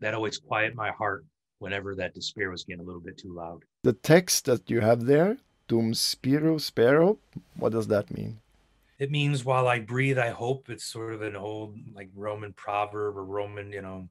That 0.00 0.12
always 0.12 0.38
quiet 0.38 0.74
my 0.74 0.90
heart 0.90 1.24
whenever 1.58 1.94
that 1.94 2.14
despair 2.14 2.50
was 2.50 2.64
getting 2.64 2.80
a 2.80 2.86
little 2.86 3.00
bit 3.00 3.18
too 3.18 3.32
loud. 3.32 3.64
The 3.82 3.92
text 3.92 4.44
that 4.46 4.70
you 4.70 4.80
have 4.80 5.04
there, 5.04 5.38
Dum 5.66 5.94
Spiro 5.94 6.58
Spero, 6.58 7.18
what 7.56 7.72
does 7.72 7.88
that 7.88 8.10
mean? 8.14 8.38
It 8.98 9.10
means 9.10 9.44
while 9.44 9.68
I 9.68 9.78
breathe, 9.78 10.18
I 10.18 10.30
hope. 10.30 10.70
It's 10.70 10.84
sort 10.84 11.14
of 11.14 11.22
an 11.22 11.36
old 11.36 11.76
like 11.94 12.10
Roman 12.14 12.52
proverb 12.52 13.16
or 13.16 13.24
Roman, 13.24 13.72
you 13.72 13.82
know, 13.82 14.08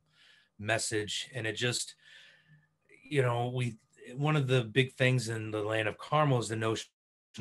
message 0.60 1.30
and 1.34 1.46
it 1.46 1.54
just 1.54 1.96
you 3.04 3.22
know 3.22 3.52
we 3.54 3.78
one 4.16 4.36
of 4.36 4.48
the 4.48 4.64
big 4.64 4.94
things 4.94 5.30
in 5.30 5.52
the 5.52 5.62
land 5.62 5.88
of 5.88 5.98
carmel 5.98 6.40
is 6.40 6.48
the 6.48 6.56
notion 6.56 6.88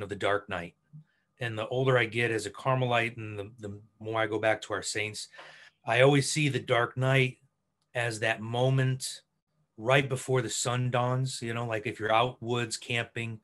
of 0.00 0.08
the 0.08 0.16
dark 0.16 0.48
night 0.48 0.74
and 1.40 1.58
the 1.58 1.66
older 1.68 1.96
i 1.96 2.04
get 2.04 2.30
as 2.30 2.46
a 2.46 2.50
carmelite 2.50 3.16
and 3.16 3.38
the, 3.38 3.50
the 3.60 3.80
more 4.00 4.20
i 4.20 4.26
go 4.26 4.38
back 4.38 4.60
to 4.60 4.74
our 4.74 4.82
saints 4.82 5.28
i 5.86 6.02
always 6.02 6.30
see 6.30 6.48
the 6.48 6.60
dark 6.60 6.96
night 6.96 7.38
as 7.94 8.20
that 8.20 8.40
moment 8.40 9.22
right 9.76 10.08
before 10.08 10.42
the 10.42 10.50
sun 10.50 10.90
dawns 10.90 11.42
you 11.42 11.52
know 11.52 11.66
like 11.66 11.86
if 11.86 12.00
you're 12.00 12.12
out 12.12 12.42
woods 12.42 12.76
camping 12.76 13.40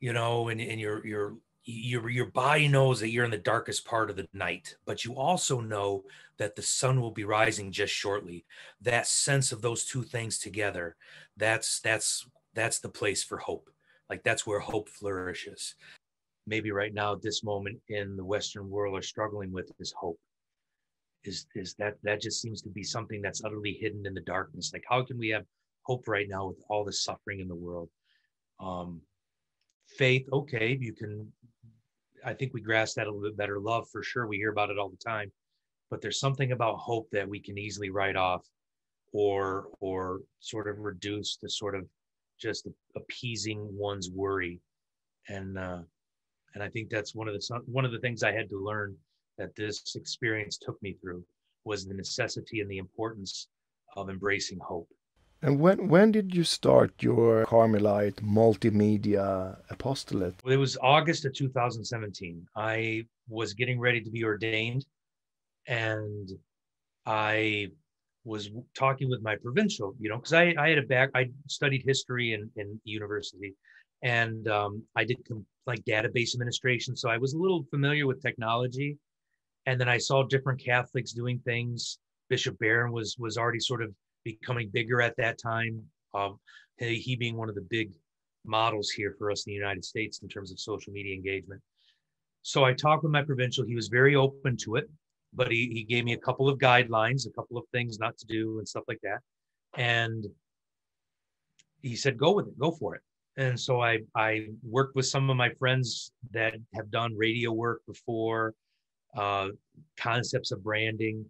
you 0.00 0.12
know 0.12 0.48
and, 0.48 0.60
and 0.60 0.80
you're 0.80 1.06
you're 1.06 1.36
your 1.64 2.10
your 2.10 2.26
body 2.26 2.66
knows 2.66 2.98
that 2.98 3.10
you're 3.10 3.24
in 3.24 3.30
the 3.30 3.38
darkest 3.38 3.84
part 3.84 4.10
of 4.10 4.16
the 4.16 4.26
night 4.32 4.74
but 4.84 5.04
you 5.04 5.14
also 5.14 5.60
know 5.60 6.02
that 6.42 6.56
the 6.56 6.62
sun 6.62 7.00
will 7.00 7.12
be 7.12 7.22
rising 7.22 7.70
just 7.70 7.94
shortly. 7.94 8.44
That 8.80 9.06
sense 9.06 9.52
of 9.52 9.62
those 9.62 9.84
two 9.84 10.02
things 10.02 10.38
together 10.40 10.96
that's 11.36 11.78
that's 11.78 12.26
that's 12.52 12.80
the 12.80 12.88
place 12.88 13.22
for 13.22 13.38
hope. 13.38 13.70
Like 14.10 14.24
that's 14.24 14.44
where 14.44 14.58
hope 14.58 14.88
flourishes. 14.88 15.76
Maybe 16.48 16.72
right 16.72 16.92
now 16.92 17.14
this 17.14 17.44
moment 17.44 17.78
in 17.88 18.16
the 18.16 18.24
western 18.24 18.68
world 18.68 18.98
are 18.98 19.02
struggling 19.02 19.52
with 19.52 19.70
is 19.78 19.94
hope 19.96 20.18
is 21.24 21.46
is 21.54 21.74
that 21.74 21.94
that 22.02 22.20
just 22.20 22.40
seems 22.40 22.62
to 22.62 22.68
be 22.68 22.82
something 22.82 23.22
that's 23.22 23.44
utterly 23.44 23.78
hidden 23.80 24.06
in 24.06 24.14
the 24.14 24.20
darkness 24.22 24.72
like 24.72 24.84
how 24.88 25.04
can 25.04 25.18
we 25.18 25.28
have 25.28 25.44
hope 25.82 26.06
right 26.08 26.28
now 26.28 26.46
with 26.46 26.62
all 26.68 26.84
the 26.84 26.92
suffering 26.92 27.40
in 27.40 27.48
the 27.48 27.54
world 27.54 27.88
um 28.60 29.00
faith, 29.96 30.26
okay, 30.32 30.76
you 30.80 30.92
can. 30.92 31.30
I 32.24 32.34
think 32.34 32.54
we 32.54 32.60
grasp 32.60 32.96
that 32.96 33.06
a 33.06 33.10
little 33.10 33.28
bit 33.28 33.36
better. 33.36 33.58
Love, 33.58 33.88
for 33.90 34.02
sure, 34.02 34.26
we 34.26 34.36
hear 34.36 34.50
about 34.50 34.70
it 34.70 34.78
all 34.78 34.88
the 34.88 34.96
time, 34.96 35.32
but 35.90 36.00
there's 36.00 36.20
something 36.20 36.52
about 36.52 36.76
hope 36.76 37.08
that 37.10 37.28
we 37.28 37.40
can 37.40 37.58
easily 37.58 37.90
write 37.90 38.16
off, 38.16 38.46
or 39.12 39.68
or 39.80 40.20
sort 40.40 40.68
of 40.68 40.78
reduce 40.78 41.36
to 41.36 41.48
sort 41.48 41.74
of 41.74 41.86
just 42.40 42.68
appeasing 42.96 43.68
one's 43.72 44.10
worry, 44.10 44.60
and 45.28 45.58
uh, 45.58 45.80
and 46.54 46.62
I 46.62 46.68
think 46.68 46.90
that's 46.90 47.14
one 47.14 47.28
of 47.28 47.34
the 47.34 47.60
one 47.66 47.84
of 47.84 47.92
the 47.92 48.00
things 48.00 48.22
I 48.22 48.32
had 48.32 48.48
to 48.50 48.58
learn 48.58 48.96
that 49.38 49.54
this 49.56 49.96
experience 49.96 50.58
took 50.58 50.80
me 50.82 50.94
through 51.00 51.24
was 51.64 51.86
the 51.86 51.94
necessity 51.94 52.60
and 52.60 52.70
the 52.70 52.78
importance 52.78 53.48
of 53.96 54.08
embracing 54.08 54.58
hope. 54.58 54.88
And 55.44 55.58
when 55.58 55.88
when 55.88 56.12
did 56.12 56.34
you 56.34 56.44
start 56.44 57.02
your 57.02 57.44
Carmelite 57.46 58.22
multimedia 58.22 59.58
apostolate? 59.70 60.36
Well, 60.44 60.54
it 60.54 60.56
was 60.56 60.78
August 60.80 61.24
of 61.24 61.34
2017. 61.34 62.46
I 62.56 63.04
was 63.28 63.52
getting 63.54 63.80
ready 63.80 64.00
to 64.00 64.10
be 64.10 64.22
ordained, 64.22 64.86
and 65.66 66.30
I 67.06 67.68
was 68.24 68.50
talking 68.78 69.10
with 69.10 69.20
my 69.20 69.34
provincial, 69.36 69.96
you 69.98 70.08
know, 70.08 70.16
because 70.16 70.32
I, 70.32 70.54
I 70.56 70.68
had 70.68 70.78
a 70.78 70.82
back, 70.82 71.10
I 71.12 71.28
studied 71.48 71.82
history 71.84 72.34
in, 72.34 72.48
in 72.54 72.80
university, 72.84 73.54
and 74.02 74.46
um, 74.46 74.84
I 74.94 75.04
did 75.04 75.18
com- 75.26 75.46
like 75.66 75.84
database 75.84 76.34
administration, 76.34 76.96
so 76.96 77.08
I 77.08 77.18
was 77.18 77.32
a 77.32 77.38
little 77.38 77.64
familiar 77.70 78.06
with 78.06 78.22
technology. 78.22 78.96
And 79.66 79.80
then 79.80 79.88
I 79.88 79.98
saw 79.98 80.24
different 80.24 80.62
Catholics 80.62 81.12
doing 81.12 81.38
things. 81.44 81.98
Bishop 82.28 82.58
Barron 82.58 82.92
was 82.92 83.16
was 83.18 83.36
already 83.36 83.60
sort 83.60 83.82
of 83.82 83.92
becoming 84.24 84.70
bigger 84.72 85.00
at 85.00 85.16
that 85.16 85.38
time. 85.38 85.82
Um, 86.14 86.38
he 86.78 87.16
being 87.16 87.36
one 87.36 87.48
of 87.48 87.54
the 87.54 87.66
big 87.70 87.92
models 88.44 88.90
here 88.90 89.14
for 89.18 89.30
us 89.30 89.46
in 89.46 89.50
the 89.50 89.54
United 89.54 89.84
States 89.84 90.20
in 90.22 90.28
terms 90.28 90.50
of 90.50 90.58
social 90.58 90.92
media 90.92 91.14
engagement. 91.14 91.60
So 92.42 92.64
I 92.64 92.72
talked 92.72 93.04
with 93.04 93.12
my 93.12 93.22
provincial. 93.22 93.64
He 93.64 93.76
was 93.76 93.88
very 93.88 94.16
open 94.16 94.56
to 94.58 94.76
it, 94.76 94.90
but 95.32 95.50
he, 95.50 95.70
he 95.72 95.84
gave 95.84 96.04
me 96.04 96.14
a 96.14 96.18
couple 96.18 96.48
of 96.48 96.58
guidelines, 96.58 97.26
a 97.26 97.30
couple 97.30 97.56
of 97.56 97.64
things 97.72 97.98
not 97.98 98.18
to 98.18 98.26
do 98.26 98.58
and 98.58 98.68
stuff 98.68 98.84
like 98.88 99.00
that. 99.02 99.20
And 99.76 100.26
he 101.82 101.94
said, 101.94 102.18
go 102.18 102.32
with 102.32 102.48
it, 102.48 102.58
go 102.58 102.72
for 102.72 102.96
it. 102.96 103.02
And 103.36 103.58
so 103.58 103.80
I, 103.80 104.00
I 104.14 104.48
worked 104.62 104.96
with 104.96 105.06
some 105.06 105.30
of 105.30 105.36
my 105.36 105.50
friends 105.50 106.12
that 106.32 106.54
have 106.74 106.90
done 106.90 107.16
radio 107.16 107.52
work 107.52 107.80
before, 107.86 108.54
uh, 109.16 109.48
concepts 109.98 110.52
of 110.52 110.62
branding, 110.62 111.24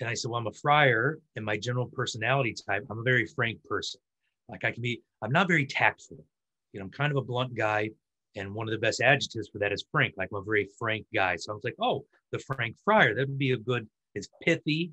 and 0.00 0.08
I 0.08 0.14
said, 0.14 0.30
well, 0.30 0.40
I'm 0.40 0.46
a 0.46 0.52
friar 0.52 1.18
and 1.36 1.44
my 1.44 1.56
general 1.56 1.86
personality 1.86 2.54
type, 2.54 2.84
I'm 2.90 2.98
a 2.98 3.02
very 3.02 3.26
frank 3.26 3.62
person. 3.64 4.00
Like 4.48 4.64
I 4.64 4.72
can 4.72 4.82
be, 4.82 5.02
I'm 5.22 5.30
not 5.30 5.46
very 5.46 5.66
tactful. 5.66 6.24
You 6.72 6.80
know, 6.80 6.86
I'm 6.86 6.90
kind 6.90 7.10
of 7.10 7.18
a 7.18 7.22
blunt 7.22 7.54
guy. 7.54 7.90
And 8.36 8.54
one 8.54 8.68
of 8.68 8.72
the 8.72 8.78
best 8.78 9.00
adjectives 9.00 9.48
for 9.48 9.58
that 9.58 9.72
is 9.72 9.84
frank. 9.90 10.14
Like 10.16 10.30
I'm 10.32 10.38
a 10.38 10.42
very 10.42 10.68
frank 10.78 11.04
guy. 11.14 11.36
So 11.36 11.52
I 11.52 11.54
was 11.54 11.64
like, 11.64 11.76
oh, 11.80 12.04
the 12.32 12.38
frank 12.38 12.76
friar, 12.84 13.14
that 13.14 13.28
would 13.28 13.38
be 13.38 13.52
a 13.52 13.56
good, 13.56 13.86
it's 14.14 14.28
pithy. 14.42 14.92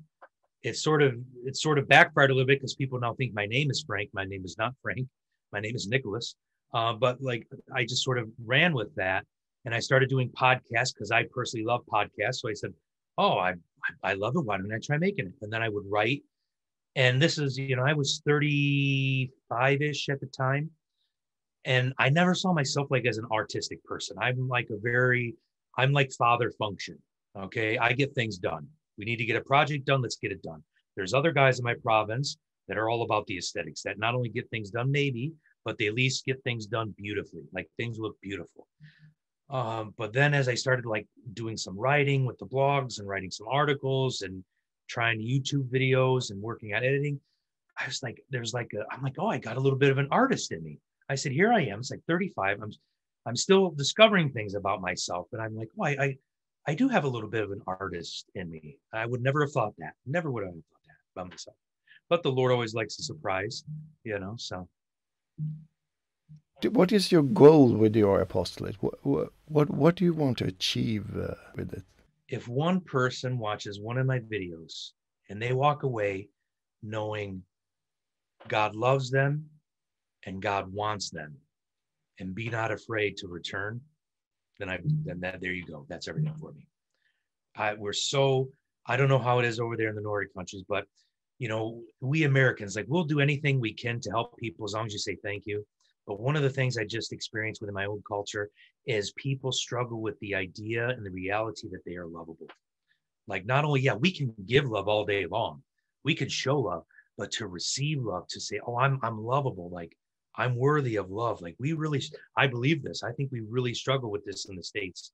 It's 0.62 0.82
sort 0.82 1.02
of, 1.02 1.14
it's 1.44 1.62
sort 1.62 1.78
of 1.78 1.88
backfired 1.88 2.30
a 2.30 2.34
little 2.34 2.46
bit 2.46 2.58
because 2.58 2.74
people 2.74 2.98
now 2.98 3.14
think 3.14 3.32
my 3.32 3.46
name 3.46 3.70
is 3.70 3.84
Frank. 3.86 4.10
My 4.12 4.24
name 4.24 4.44
is 4.44 4.58
not 4.58 4.74
Frank. 4.82 5.06
My 5.52 5.60
name 5.60 5.76
is 5.76 5.86
Nicholas. 5.86 6.34
Uh, 6.74 6.92
but 6.92 7.22
like 7.22 7.46
I 7.74 7.84
just 7.84 8.04
sort 8.04 8.18
of 8.18 8.28
ran 8.44 8.74
with 8.74 8.94
that. 8.96 9.24
And 9.64 9.74
I 9.74 9.80
started 9.80 10.08
doing 10.08 10.30
podcasts 10.30 10.94
because 10.94 11.10
I 11.10 11.24
personally 11.30 11.64
love 11.64 11.82
podcasts. 11.92 12.36
So 12.36 12.48
I 12.48 12.54
said, 12.54 12.72
oh, 13.18 13.38
I 13.38 13.54
I 14.02 14.14
love 14.14 14.36
it. 14.36 14.44
Why 14.44 14.56
don't 14.56 14.72
I 14.72 14.78
try 14.82 14.98
making 14.98 15.26
it? 15.26 15.34
And 15.42 15.52
then 15.52 15.62
I 15.62 15.68
would 15.68 15.84
write. 15.88 16.22
And 16.96 17.20
this 17.20 17.38
is, 17.38 17.58
you 17.58 17.76
know, 17.76 17.84
I 17.84 17.92
was 17.92 18.22
35 18.26 19.82
ish 19.82 20.08
at 20.08 20.20
the 20.20 20.26
time. 20.26 20.70
And 21.64 21.92
I 21.98 22.08
never 22.08 22.34
saw 22.34 22.52
myself 22.52 22.88
like 22.90 23.06
as 23.06 23.18
an 23.18 23.26
artistic 23.30 23.82
person. 23.84 24.16
I'm 24.20 24.48
like 24.48 24.68
a 24.70 24.78
very, 24.78 25.34
I'm 25.76 25.92
like 25.92 26.12
father 26.12 26.50
function. 26.58 26.98
Okay. 27.38 27.78
I 27.78 27.92
get 27.92 28.14
things 28.14 28.38
done. 28.38 28.66
We 28.96 29.04
need 29.04 29.16
to 29.16 29.24
get 29.24 29.36
a 29.36 29.40
project 29.42 29.84
done. 29.84 30.02
Let's 30.02 30.16
get 30.16 30.32
it 30.32 30.42
done. 30.42 30.62
There's 30.96 31.14
other 31.14 31.30
guys 31.30 31.58
in 31.58 31.64
my 31.64 31.74
province 31.74 32.36
that 32.66 32.78
are 32.78 32.90
all 32.90 33.02
about 33.02 33.26
the 33.26 33.38
aesthetics 33.38 33.82
that 33.82 33.98
not 33.98 34.14
only 34.14 34.28
get 34.28 34.50
things 34.50 34.70
done, 34.70 34.90
maybe, 34.90 35.32
but 35.64 35.78
they 35.78 35.86
at 35.86 35.94
least 35.94 36.24
get 36.24 36.42
things 36.42 36.66
done 36.66 36.94
beautifully. 36.96 37.44
Like 37.52 37.68
things 37.76 37.98
look 37.98 38.16
beautiful. 38.20 38.66
Um, 39.50 39.94
but 39.96 40.12
then 40.12 40.34
as 40.34 40.48
I 40.48 40.54
started 40.54 40.84
like 40.84 41.06
doing 41.32 41.56
some 41.56 41.78
writing 41.78 42.26
with 42.26 42.38
the 42.38 42.46
blogs 42.46 42.98
and 42.98 43.08
writing 43.08 43.30
some 43.30 43.48
articles 43.48 44.22
and 44.22 44.44
trying 44.88 45.20
YouTube 45.20 45.68
videos 45.70 46.30
and 46.30 46.42
working 46.42 46.74
on 46.74 46.84
editing, 46.84 47.20
I 47.78 47.86
was 47.86 48.02
like, 48.02 48.22
there's 48.30 48.52
like 48.52 48.72
a, 48.74 48.84
I'm 48.92 49.02
like, 49.02 49.16
oh, 49.18 49.28
I 49.28 49.38
got 49.38 49.56
a 49.56 49.60
little 49.60 49.78
bit 49.78 49.90
of 49.90 49.98
an 49.98 50.08
artist 50.10 50.52
in 50.52 50.62
me. 50.62 50.78
I 51.08 51.14
said, 51.14 51.32
here 51.32 51.52
I 51.52 51.62
am. 51.62 51.78
It's 51.78 51.90
like 51.90 52.02
35. 52.06 52.60
I'm, 52.62 52.72
I'm 53.26 53.36
still 53.36 53.70
discovering 53.70 54.30
things 54.30 54.54
about 54.54 54.80
myself, 54.80 55.26
but 55.30 55.40
I'm 55.40 55.56
like, 55.56 55.68
oh, 55.78 55.84
I, 55.84 55.90
I, 55.90 56.16
I 56.66 56.74
do 56.74 56.88
have 56.88 57.04
a 57.04 57.08
little 57.08 57.30
bit 57.30 57.44
of 57.44 57.50
an 57.50 57.62
artist 57.66 58.26
in 58.34 58.50
me. 58.50 58.76
I 58.92 59.06
would 59.06 59.22
never 59.22 59.40
have 59.42 59.52
thought 59.52 59.74
that. 59.78 59.94
Never 60.06 60.30
would 60.30 60.44
have 60.44 60.52
thought 60.52 60.86
that 60.86 61.20
about 61.20 61.30
myself. 61.30 61.56
But 62.10 62.22
the 62.22 62.32
Lord 62.32 62.52
always 62.52 62.74
likes 62.74 62.98
a 62.98 63.02
surprise, 63.02 63.64
you 64.04 64.18
know. 64.18 64.34
So 64.36 64.68
what 66.64 66.92
is 66.92 67.12
your 67.12 67.22
goal 67.22 67.72
with 67.72 67.94
your 67.96 68.20
apostolate? 68.20 68.76
What 68.80 69.30
what 69.46 69.70
what 69.70 69.94
do 69.96 70.04
you 70.04 70.14
want 70.14 70.38
to 70.38 70.44
achieve 70.44 71.06
uh, 71.16 71.34
with 71.54 71.72
it? 71.72 71.84
If 72.28 72.48
one 72.48 72.80
person 72.80 73.38
watches 73.38 73.80
one 73.80 73.98
of 73.98 74.06
my 74.06 74.18
videos 74.20 74.90
and 75.28 75.40
they 75.40 75.52
walk 75.52 75.82
away 75.82 76.28
knowing 76.82 77.42
God 78.48 78.74
loves 78.74 79.10
them 79.10 79.46
and 80.26 80.42
God 80.42 80.72
wants 80.72 81.10
them, 81.10 81.36
and 82.18 82.34
be 82.34 82.48
not 82.48 82.70
afraid 82.72 83.16
to 83.18 83.28
return, 83.28 83.80
then 84.58 84.68
I 84.68 84.78
then 85.04 85.20
that 85.20 85.40
there 85.40 85.52
you 85.52 85.64
go. 85.64 85.86
That's 85.88 86.08
everything 86.08 86.34
for 86.40 86.52
me. 86.52 86.66
I 87.56 87.74
we're 87.74 87.92
so 87.92 88.48
I 88.86 88.96
don't 88.96 89.08
know 89.08 89.18
how 89.18 89.38
it 89.38 89.44
is 89.44 89.60
over 89.60 89.76
there 89.76 89.88
in 89.88 89.94
the 89.94 90.02
Nordic 90.02 90.34
countries, 90.34 90.64
but 90.68 90.84
you 91.38 91.48
know, 91.48 91.80
we 92.00 92.24
Americans 92.24 92.74
like 92.74 92.86
we'll 92.88 93.04
do 93.04 93.20
anything 93.20 93.60
we 93.60 93.72
can 93.72 94.00
to 94.00 94.10
help 94.10 94.36
people 94.38 94.64
as 94.64 94.72
long 94.72 94.86
as 94.86 94.92
you 94.92 94.98
say 94.98 95.16
thank 95.22 95.44
you. 95.46 95.64
But 96.08 96.20
one 96.20 96.36
of 96.36 96.42
the 96.42 96.48
things 96.48 96.78
I 96.78 96.84
just 96.84 97.12
experienced 97.12 97.60
within 97.60 97.74
my 97.74 97.84
own 97.84 98.02
culture 98.08 98.50
is 98.86 99.12
people 99.12 99.52
struggle 99.52 100.00
with 100.00 100.18
the 100.20 100.34
idea 100.34 100.88
and 100.88 101.04
the 101.04 101.10
reality 101.10 101.68
that 101.70 101.84
they 101.84 101.96
are 101.96 102.06
lovable. 102.06 102.48
Like, 103.26 103.44
not 103.44 103.66
only, 103.66 103.82
yeah, 103.82 103.92
we 103.92 104.10
can 104.10 104.34
give 104.46 104.64
love 104.64 104.88
all 104.88 105.04
day 105.04 105.26
long, 105.26 105.62
we 106.04 106.14
can 106.14 106.30
show 106.30 106.58
love, 106.60 106.84
but 107.18 107.30
to 107.32 107.46
receive 107.46 108.02
love, 108.02 108.26
to 108.28 108.40
say, 108.40 108.58
oh, 108.66 108.78
I'm, 108.78 108.98
I'm 109.02 109.22
lovable, 109.22 109.68
like, 109.68 109.94
I'm 110.34 110.56
worthy 110.56 110.96
of 110.96 111.10
love. 111.10 111.42
Like, 111.42 111.56
we 111.58 111.74
really, 111.74 112.02
I 112.38 112.46
believe 112.46 112.82
this. 112.82 113.02
I 113.02 113.12
think 113.12 113.30
we 113.30 113.42
really 113.46 113.74
struggle 113.74 114.10
with 114.10 114.24
this 114.24 114.46
in 114.46 114.56
the 114.56 114.62
States. 114.62 115.12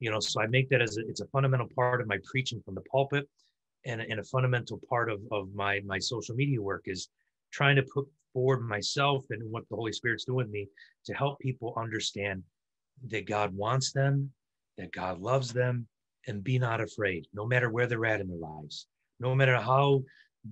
You 0.00 0.10
know, 0.10 0.20
so 0.20 0.40
I 0.40 0.46
make 0.46 0.70
that 0.70 0.80
as 0.80 0.96
a, 0.96 1.06
it's 1.08 1.20
a 1.20 1.26
fundamental 1.26 1.68
part 1.76 2.00
of 2.00 2.06
my 2.06 2.18
preaching 2.24 2.62
from 2.64 2.74
the 2.74 2.80
pulpit 2.90 3.28
and, 3.84 4.00
and 4.00 4.18
a 4.18 4.24
fundamental 4.24 4.80
part 4.88 5.10
of, 5.10 5.20
of 5.30 5.52
my, 5.54 5.80
my 5.84 5.98
social 5.98 6.34
media 6.34 6.62
work 6.62 6.84
is 6.86 7.08
trying 7.52 7.76
to 7.76 7.82
put 7.82 8.06
forward 8.32 8.60
myself 8.60 9.24
and 9.30 9.42
what 9.50 9.64
the 9.68 9.76
Holy 9.76 9.92
Spirit's 9.92 10.24
doing 10.24 10.50
me 10.50 10.68
to 11.06 11.14
help 11.14 11.38
people 11.38 11.74
understand 11.76 12.42
that 13.08 13.26
God 13.26 13.54
wants 13.54 13.92
them, 13.92 14.30
that 14.78 14.92
God 14.92 15.20
loves 15.20 15.52
them, 15.52 15.86
and 16.26 16.44
be 16.44 16.58
not 16.58 16.80
afraid, 16.80 17.26
no 17.32 17.46
matter 17.46 17.70
where 17.70 17.86
they're 17.86 18.06
at 18.06 18.20
in 18.20 18.28
their 18.28 18.38
lives, 18.38 18.86
no 19.18 19.34
matter 19.34 19.56
how 19.56 20.02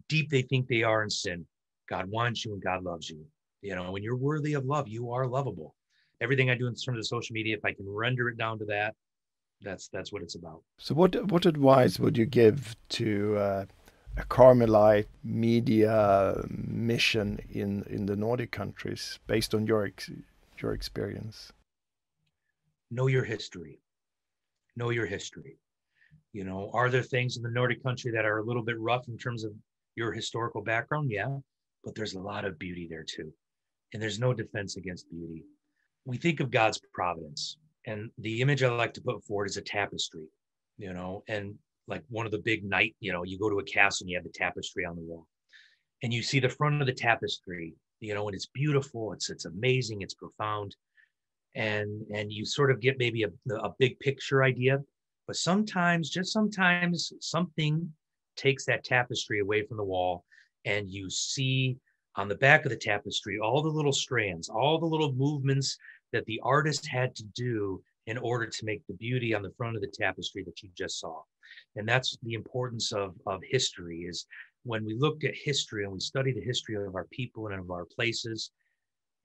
deep 0.09 0.31
they 0.31 0.43
think 0.43 0.67
they 0.67 0.83
are 0.83 1.03
in 1.03 1.11
sin. 1.11 1.47
God 1.89 2.07
wants 2.07 2.45
you 2.45 2.53
and 2.53 2.63
God 2.63 2.83
loves 2.83 3.09
you. 3.09 3.25
You 3.63 3.75
know, 3.75 3.91
when 3.91 4.03
you're 4.03 4.17
worthy 4.17 4.55
of 4.55 4.65
love, 4.65 4.89
you 4.89 5.13
are 5.13 5.27
lovable. 5.27 5.75
Everything 6.21 6.51
I 6.51 6.55
do 6.55 6.67
in 6.67 6.75
terms 6.75 6.99
of 6.99 7.07
social 7.07 7.35
media, 7.35 7.57
if 7.57 7.65
I 7.65 7.73
can 7.73 7.89
render 7.89 8.29
it 8.29 8.37
down 8.37 8.59
to 8.59 8.65
that, 8.67 8.95
that's 9.63 9.89
that's 9.89 10.13
what 10.13 10.23
it's 10.23 10.35
about. 10.35 10.63
So, 10.79 10.95
what 10.95 11.31
what 11.31 11.47
advice 11.47 11.99
would 11.99 12.17
you 12.17 12.27
give 12.27 12.77
to 12.91 13.37
uh, 13.37 13.65
a 14.17 14.25
Carmelite 14.25 15.09
media 15.23 16.45
mission 16.49 17.41
in, 17.51 17.85
in 17.89 18.07
the 18.07 18.17
Nordic 18.17 18.51
countries 18.51 19.19
based 19.27 19.55
on 19.55 19.67
your 19.67 19.87
ex, 19.87 20.11
your 20.59 20.73
experience? 20.73 21.53
Know 22.91 23.07
your 23.07 23.25
history. 23.25 23.81
Know 24.77 24.91
your 24.91 25.07
history. 25.07 25.59
You 26.33 26.45
know, 26.45 26.71
are 26.75 26.91
there 26.91 27.03
things 27.03 27.37
in 27.37 27.43
the 27.43 27.51
Nordic 27.51 27.83
country 27.83 28.11
that 28.13 28.25
are 28.25 28.39
a 28.39 28.45
little 28.45 28.63
bit 28.63 28.79
rough 28.79 29.09
in 29.09 29.19
terms 29.19 29.45
of 29.45 29.53
your 29.97 30.13
historical 30.13 30.63
background? 30.63 31.11
Yeah, 31.11 31.37
but 31.85 31.95
there's 31.95 32.15
a 32.15 32.21
lot 32.21 32.45
of 32.45 32.59
beauty 32.59 32.87
there 32.89 33.05
too. 33.05 33.33
And 33.93 34.03
there's 34.03 34.21
no 34.21 34.33
defense 34.33 34.77
against 34.77 35.11
beauty. 35.11 35.45
We 36.05 36.17
think 36.17 36.41
of 36.41 36.51
God's 36.51 36.81
providence, 36.93 37.59
and 37.87 38.11
the 38.19 38.41
image 38.41 38.63
I 38.63 38.69
like 38.69 38.95
to 38.95 39.01
put 39.01 39.25
forward 39.25 39.49
is 39.49 39.57
a 39.57 39.63
tapestry, 39.63 40.27
you 40.79 40.93
know, 40.93 41.25
and 41.29 41.55
like 41.91 42.03
one 42.09 42.27
of 42.27 42.33
the 42.33 42.39
big 42.39 42.65
night, 42.65 42.95
you 43.01 43.13
know, 43.13 43.25
you 43.25 43.39
go 43.39 43.51
to 43.51 43.59
a 43.59 43.65
castle 43.65 44.05
and 44.05 44.11
you 44.11 44.17
have 44.17 44.25
the 44.25 44.31
tapestry 44.31 44.85
on 44.85 44.97
the 44.97 45.03
wall 45.03 45.27
and 46.03 46.13
you 46.13 46.23
see 46.23 46.41
the 46.41 46.49
front 46.49 46.81
of 46.81 46.87
the 46.87 46.93
tapestry, 46.93 47.75
you 48.01 48.15
know, 48.15 48.29
and 48.29 48.35
it's 48.35 48.47
beautiful. 48.47 49.13
It's, 49.13 49.29
it's 49.29 49.45
amazing. 49.45 50.03
It's 50.03 50.15
profound. 50.15 50.77
And, 51.55 52.07
and 52.15 52.33
you 52.33 52.47
sort 52.47 52.71
of 52.71 52.81
get 52.81 52.99
maybe 52.99 53.25
a, 53.25 53.55
a 53.55 53.75
big 53.79 53.99
picture 53.99 54.45
idea, 54.45 54.79
but 55.27 55.37
sometimes 55.37 56.09
just 56.09 56.33
sometimes 56.33 57.13
something 57.21 57.93
takes 58.37 58.65
that 58.67 58.85
tapestry 58.85 59.41
away 59.41 59.67
from 59.67 59.77
the 59.77 59.85
wall 59.85 60.25
and 60.65 60.89
you 60.89 61.11
see 61.11 61.77
on 62.17 62.29
the 62.29 62.35
back 62.37 62.65
of 62.65 62.71
the 62.71 62.77
tapestry 62.77 63.39
all 63.39 63.63
the 63.63 63.69
little 63.69 63.93
strands 63.93 64.49
all 64.49 64.79
the 64.79 64.87
little 64.87 65.13
movements 65.13 65.77
that 66.13 66.25
the 66.27 66.41
artist 66.43 66.87
had 66.87 67.15
to 67.15 67.25
do 67.35 67.83
in 68.07 68.19
order 68.19 68.47
to 68.47 68.65
make 68.65 68.85
the 68.87 68.95
beauty 68.95 69.35
on 69.35 69.43
the 69.43 69.53
front 69.57 69.77
of 69.77 69.83
the 69.83 69.89
tapestry 69.89 70.43
that 70.45 70.63
you 70.63 70.71
just 70.77 70.99
saw. 70.99 71.21
And 71.77 71.89
that's 71.89 72.17
the 72.23 72.35
importance 72.35 72.93
of, 72.93 73.15
of 73.27 73.41
history 73.49 74.01
is 74.01 74.27
when 74.65 74.85
we 74.85 74.95
look 74.95 75.25
at 75.25 75.35
history 75.35 75.85
and 75.85 75.93
we 75.93 76.01
study 76.01 76.33
the 76.33 76.41
history 76.41 76.75
of 76.75 76.95
our 76.95 77.07
people 77.11 77.47
and 77.47 77.59
of 77.59 77.71
our 77.71 77.85
places, 77.85 78.51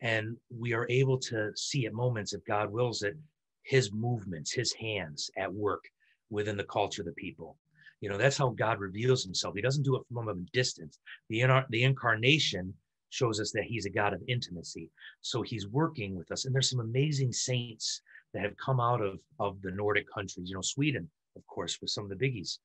and 0.01 0.37
we 0.55 0.73
are 0.73 0.87
able 0.89 1.17
to 1.17 1.51
see 1.55 1.85
at 1.85 1.93
moments, 1.93 2.33
if 2.33 2.45
God 2.45 2.71
wills 2.71 3.01
it, 3.01 3.15
his 3.63 3.91
movements, 3.91 4.53
his 4.53 4.73
hands 4.73 5.29
at 5.37 5.51
work 5.51 5.83
within 6.29 6.57
the 6.57 6.63
culture 6.63 7.01
of 7.01 7.07
the 7.07 7.13
people. 7.13 7.57
You 8.01 8.09
know, 8.09 8.17
that's 8.17 8.37
how 8.37 8.49
God 8.49 8.79
reveals 8.79 9.23
himself. 9.23 9.55
He 9.55 9.61
doesn't 9.61 9.83
do 9.83 9.95
it 9.95 10.03
from 10.13 10.29
a 10.29 10.35
distance. 10.53 10.99
The, 11.29 11.65
the 11.69 11.83
incarnation 11.83 12.73
shows 13.09 13.39
us 13.39 13.51
that 13.51 13.63
he's 13.63 13.85
a 13.85 13.89
God 13.89 14.13
of 14.13 14.21
intimacy. 14.27 14.91
So 15.21 15.41
he's 15.41 15.67
working 15.67 16.15
with 16.15 16.31
us. 16.31 16.45
And 16.45 16.53
there's 16.53 16.69
some 16.69 16.81
amazing 16.81 17.31
saints 17.31 18.01
that 18.33 18.43
have 18.43 18.57
come 18.57 18.79
out 18.79 19.01
of, 19.01 19.19
of 19.39 19.61
the 19.61 19.71
Nordic 19.71 20.05
countries, 20.13 20.49
you 20.49 20.55
know, 20.55 20.61
Sweden, 20.61 21.09
of 21.35 21.45
course, 21.47 21.79
with 21.81 21.89
some 21.89 22.03
of 22.03 22.09
the 22.09 22.15
biggies. 22.15 22.59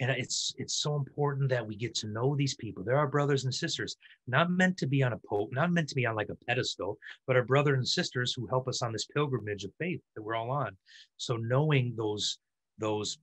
And 0.00 0.10
it's 0.10 0.54
it's 0.56 0.76
so 0.76 0.96
important 0.96 1.50
that 1.50 1.66
we 1.66 1.76
get 1.76 1.94
to 1.96 2.08
know 2.08 2.34
these 2.34 2.54
people. 2.54 2.82
They're 2.82 2.96
our 2.96 3.06
brothers 3.06 3.44
and 3.44 3.54
sisters, 3.54 3.96
not 4.26 4.50
meant 4.50 4.78
to 4.78 4.86
be 4.86 5.02
on 5.02 5.12
a 5.12 5.18
pope, 5.28 5.50
not 5.52 5.72
meant 5.72 5.88
to 5.90 5.94
be 5.94 6.06
on 6.06 6.16
like 6.16 6.30
a 6.30 6.44
pedestal, 6.46 6.96
but 7.26 7.36
our 7.36 7.44
brothers 7.44 7.76
and 7.76 7.86
sisters 7.86 8.32
who 8.32 8.46
help 8.46 8.66
us 8.66 8.80
on 8.80 8.92
this 8.92 9.06
pilgrimage 9.06 9.64
of 9.64 9.72
faith 9.78 10.00
that 10.14 10.22
we're 10.22 10.36
all 10.36 10.50
on. 10.50 10.76
So 11.18 11.36
knowing 11.36 11.94
those 11.96 12.38
those 12.78 13.18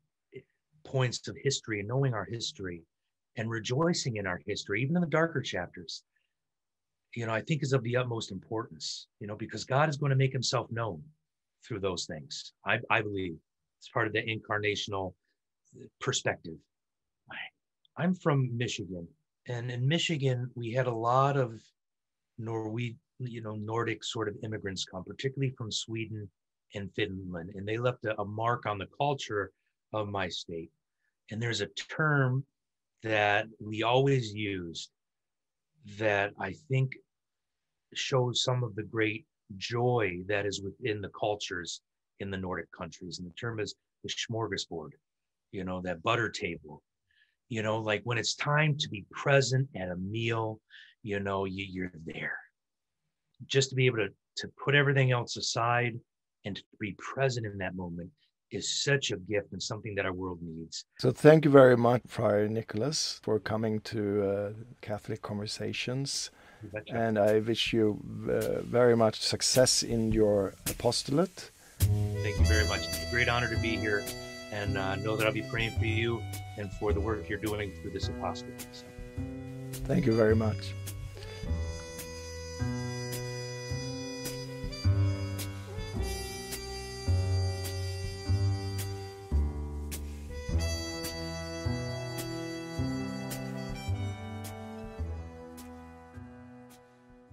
points 0.86 1.28
of 1.28 1.36
history 1.44 1.80
and 1.80 1.88
knowing 1.88 2.14
our 2.14 2.26
history 2.26 2.84
and 3.38 3.50
rejoicing 3.50 4.18
in 4.18 4.28
our 4.28 4.42
history, 4.46 4.82
even 4.82 4.96
in 4.96 5.02
the 5.02 5.08
darker 5.08 5.42
chapters, 5.42 6.04
you 7.16 7.26
know, 7.26 7.34
I 7.34 7.42
think 7.42 7.64
is 7.64 7.74
of 7.74 7.84
the 7.84 7.98
utmost 7.98 8.32
importance, 8.32 9.08
you 9.20 9.28
know, 9.28 9.36
because 9.36 9.64
God 9.64 9.90
is 9.90 9.98
going 9.98 10.12
to 10.12 10.16
make 10.16 10.34
himself 10.34 10.72
known 10.72 11.02
through 11.66 11.80
those 11.80 12.06
things. 12.06 12.54
I, 12.66 12.80
I 12.90 13.02
believe 13.02 13.38
it's 13.80 13.90
part 13.90 14.08
of 14.08 14.14
the 14.14 14.22
incarnational 14.22 15.14
perspective. 16.00 16.56
I'm 17.98 18.14
from 18.14 18.56
Michigan, 18.56 19.08
and 19.48 19.72
in 19.72 19.88
Michigan, 19.88 20.52
we 20.56 20.72
had 20.72 20.88
a 20.88 20.94
lot 20.94 21.36
of 21.36 21.60
Norwe, 22.40 22.96
you 23.20 23.42
know, 23.42 23.56
Nordic 23.56 24.04
sort 24.04 24.28
of 24.28 24.36
immigrants 24.44 24.86
come, 24.86 25.04
particularly 25.04 25.54
from 25.58 25.72
Sweden 25.72 26.30
and 26.76 26.94
Finland, 26.94 27.52
and 27.56 27.68
they 27.68 27.78
left 27.78 28.06
a, 28.06 28.20
a 28.22 28.26
mark 28.26 28.66
on 28.66 28.78
the 28.78 28.88
culture 28.98 29.52
of 29.94 30.10
my 30.10 30.30
state. 30.30 30.70
And 31.32 31.42
there's 31.42 31.62
a 31.62 31.68
term 31.98 32.46
that 33.04 33.48
we 33.60 33.84
always 33.84 34.34
used 34.34 34.90
that 35.98 36.34
I 36.40 36.54
think 36.70 36.92
shows 37.94 38.44
some 38.44 38.64
of 38.64 38.76
the 38.76 38.84
great 38.84 39.26
joy 39.56 40.20
that 40.28 40.46
is 40.46 40.62
within 40.62 41.02
the 41.02 41.12
cultures 41.20 41.82
in 42.20 42.32
the 42.32 42.38
Nordic 42.38 42.72
countries. 42.72 43.20
And 43.20 43.28
the 43.28 43.34
term 43.34 43.60
is 43.60 43.76
the 44.04 44.10
smorgasbord, 44.10 44.92
you 45.52 45.64
know, 45.64 45.82
that 45.82 46.04
butter 46.04 46.30
table. 46.30 46.82
You 47.50 47.64
know, 47.64 47.80
like 47.80 48.02
when 48.04 48.18
it's 48.18 48.36
time 48.36 48.76
to 48.78 48.90
be 48.90 49.06
present 49.12 49.70
at 49.76 49.90
a 49.90 49.96
meal, 49.96 50.60
you 51.04 51.20
know, 51.20 51.46
you, 51.46 51.66
you're 51.70 51.92
there. 52.06 52.38
Just 53.46 53.70
to 53.70 53.76
be 53.76 53.86
able 53.86 53.98
to, 54.00 54.10
to 54.38 54.48
put 54.64 54.76
everything 54.76 55.12
else 55.12 55.38
aside 55.38 55.94
and 56.46 56.56
to 56.56 56.64
be 56.80 56.96
present 56.98 57.46
in 57.46 57.58
that 57.60 57.76
moment 57.76 58.10
is 58.52 58.84
such 58.84 59.12
a 59.12 59.18
gift 59.18 59.52
and 59.52 59.62
something 59.62 59.94
that 59.96 60.06
our 60.06 60.14
world 60.14 60.40
needs. 60.42 60.86
So, 61.00 61.12
thank 61.12 61.46
you 61.46 61.52
very 61.52 61.76
much, 61.76 62.02
Friar 62.08 62.48
Nicholas, 62.48 63.20
for 63.24 63.40
coming 63.40 63.82
to 63.82 64.02
uh, 64.24 64.50
Catholic 64.82 65.22
Conversations. 65.22 66.32
And 66.90 67.20
I 67.20 67.40
wish 67.40 67.74
you 67.74 68.02
uh, 68.30 68.62
very 68.62 68.96
much 68.96 69.20
success 69.20 69.84
in 69.84 70.12
your 70.12 70.54
apostolate. 70.66 71.52
Thank 72.24 72.40
you 72.40 72.46
very 72.46 72.68
much. 72.68 72.88
It's 72.88 73.08
a 73.08 73.12
great 73.12 73.30
honor 73.30 73.50
to 73.50 73.58
be 73.58 73.78
here. 73.78 74.04
And 74.52 74.78
uh, 74.78 74.96
know 74.96 75.18
that 75.18 75.28
I'll 75.28 75.34
be 75.34 75.42
praying 75.42 75.72
for 75.72 75.86
you 75.86 76.24
and 76.58 76.72
for 76.74 76.94
the 76.94 77.00
work 77.02 77.28
you're 77.28 77.38
doing 77.38 77.72
through 77.82 77.92
this 77.92 78.08
apostolate. 78.08 78.66
So. 78.72 78.86
Thank 79.86 80.06
you 80.06 80.14
very 80.14 80.36
much. 80.36 80.74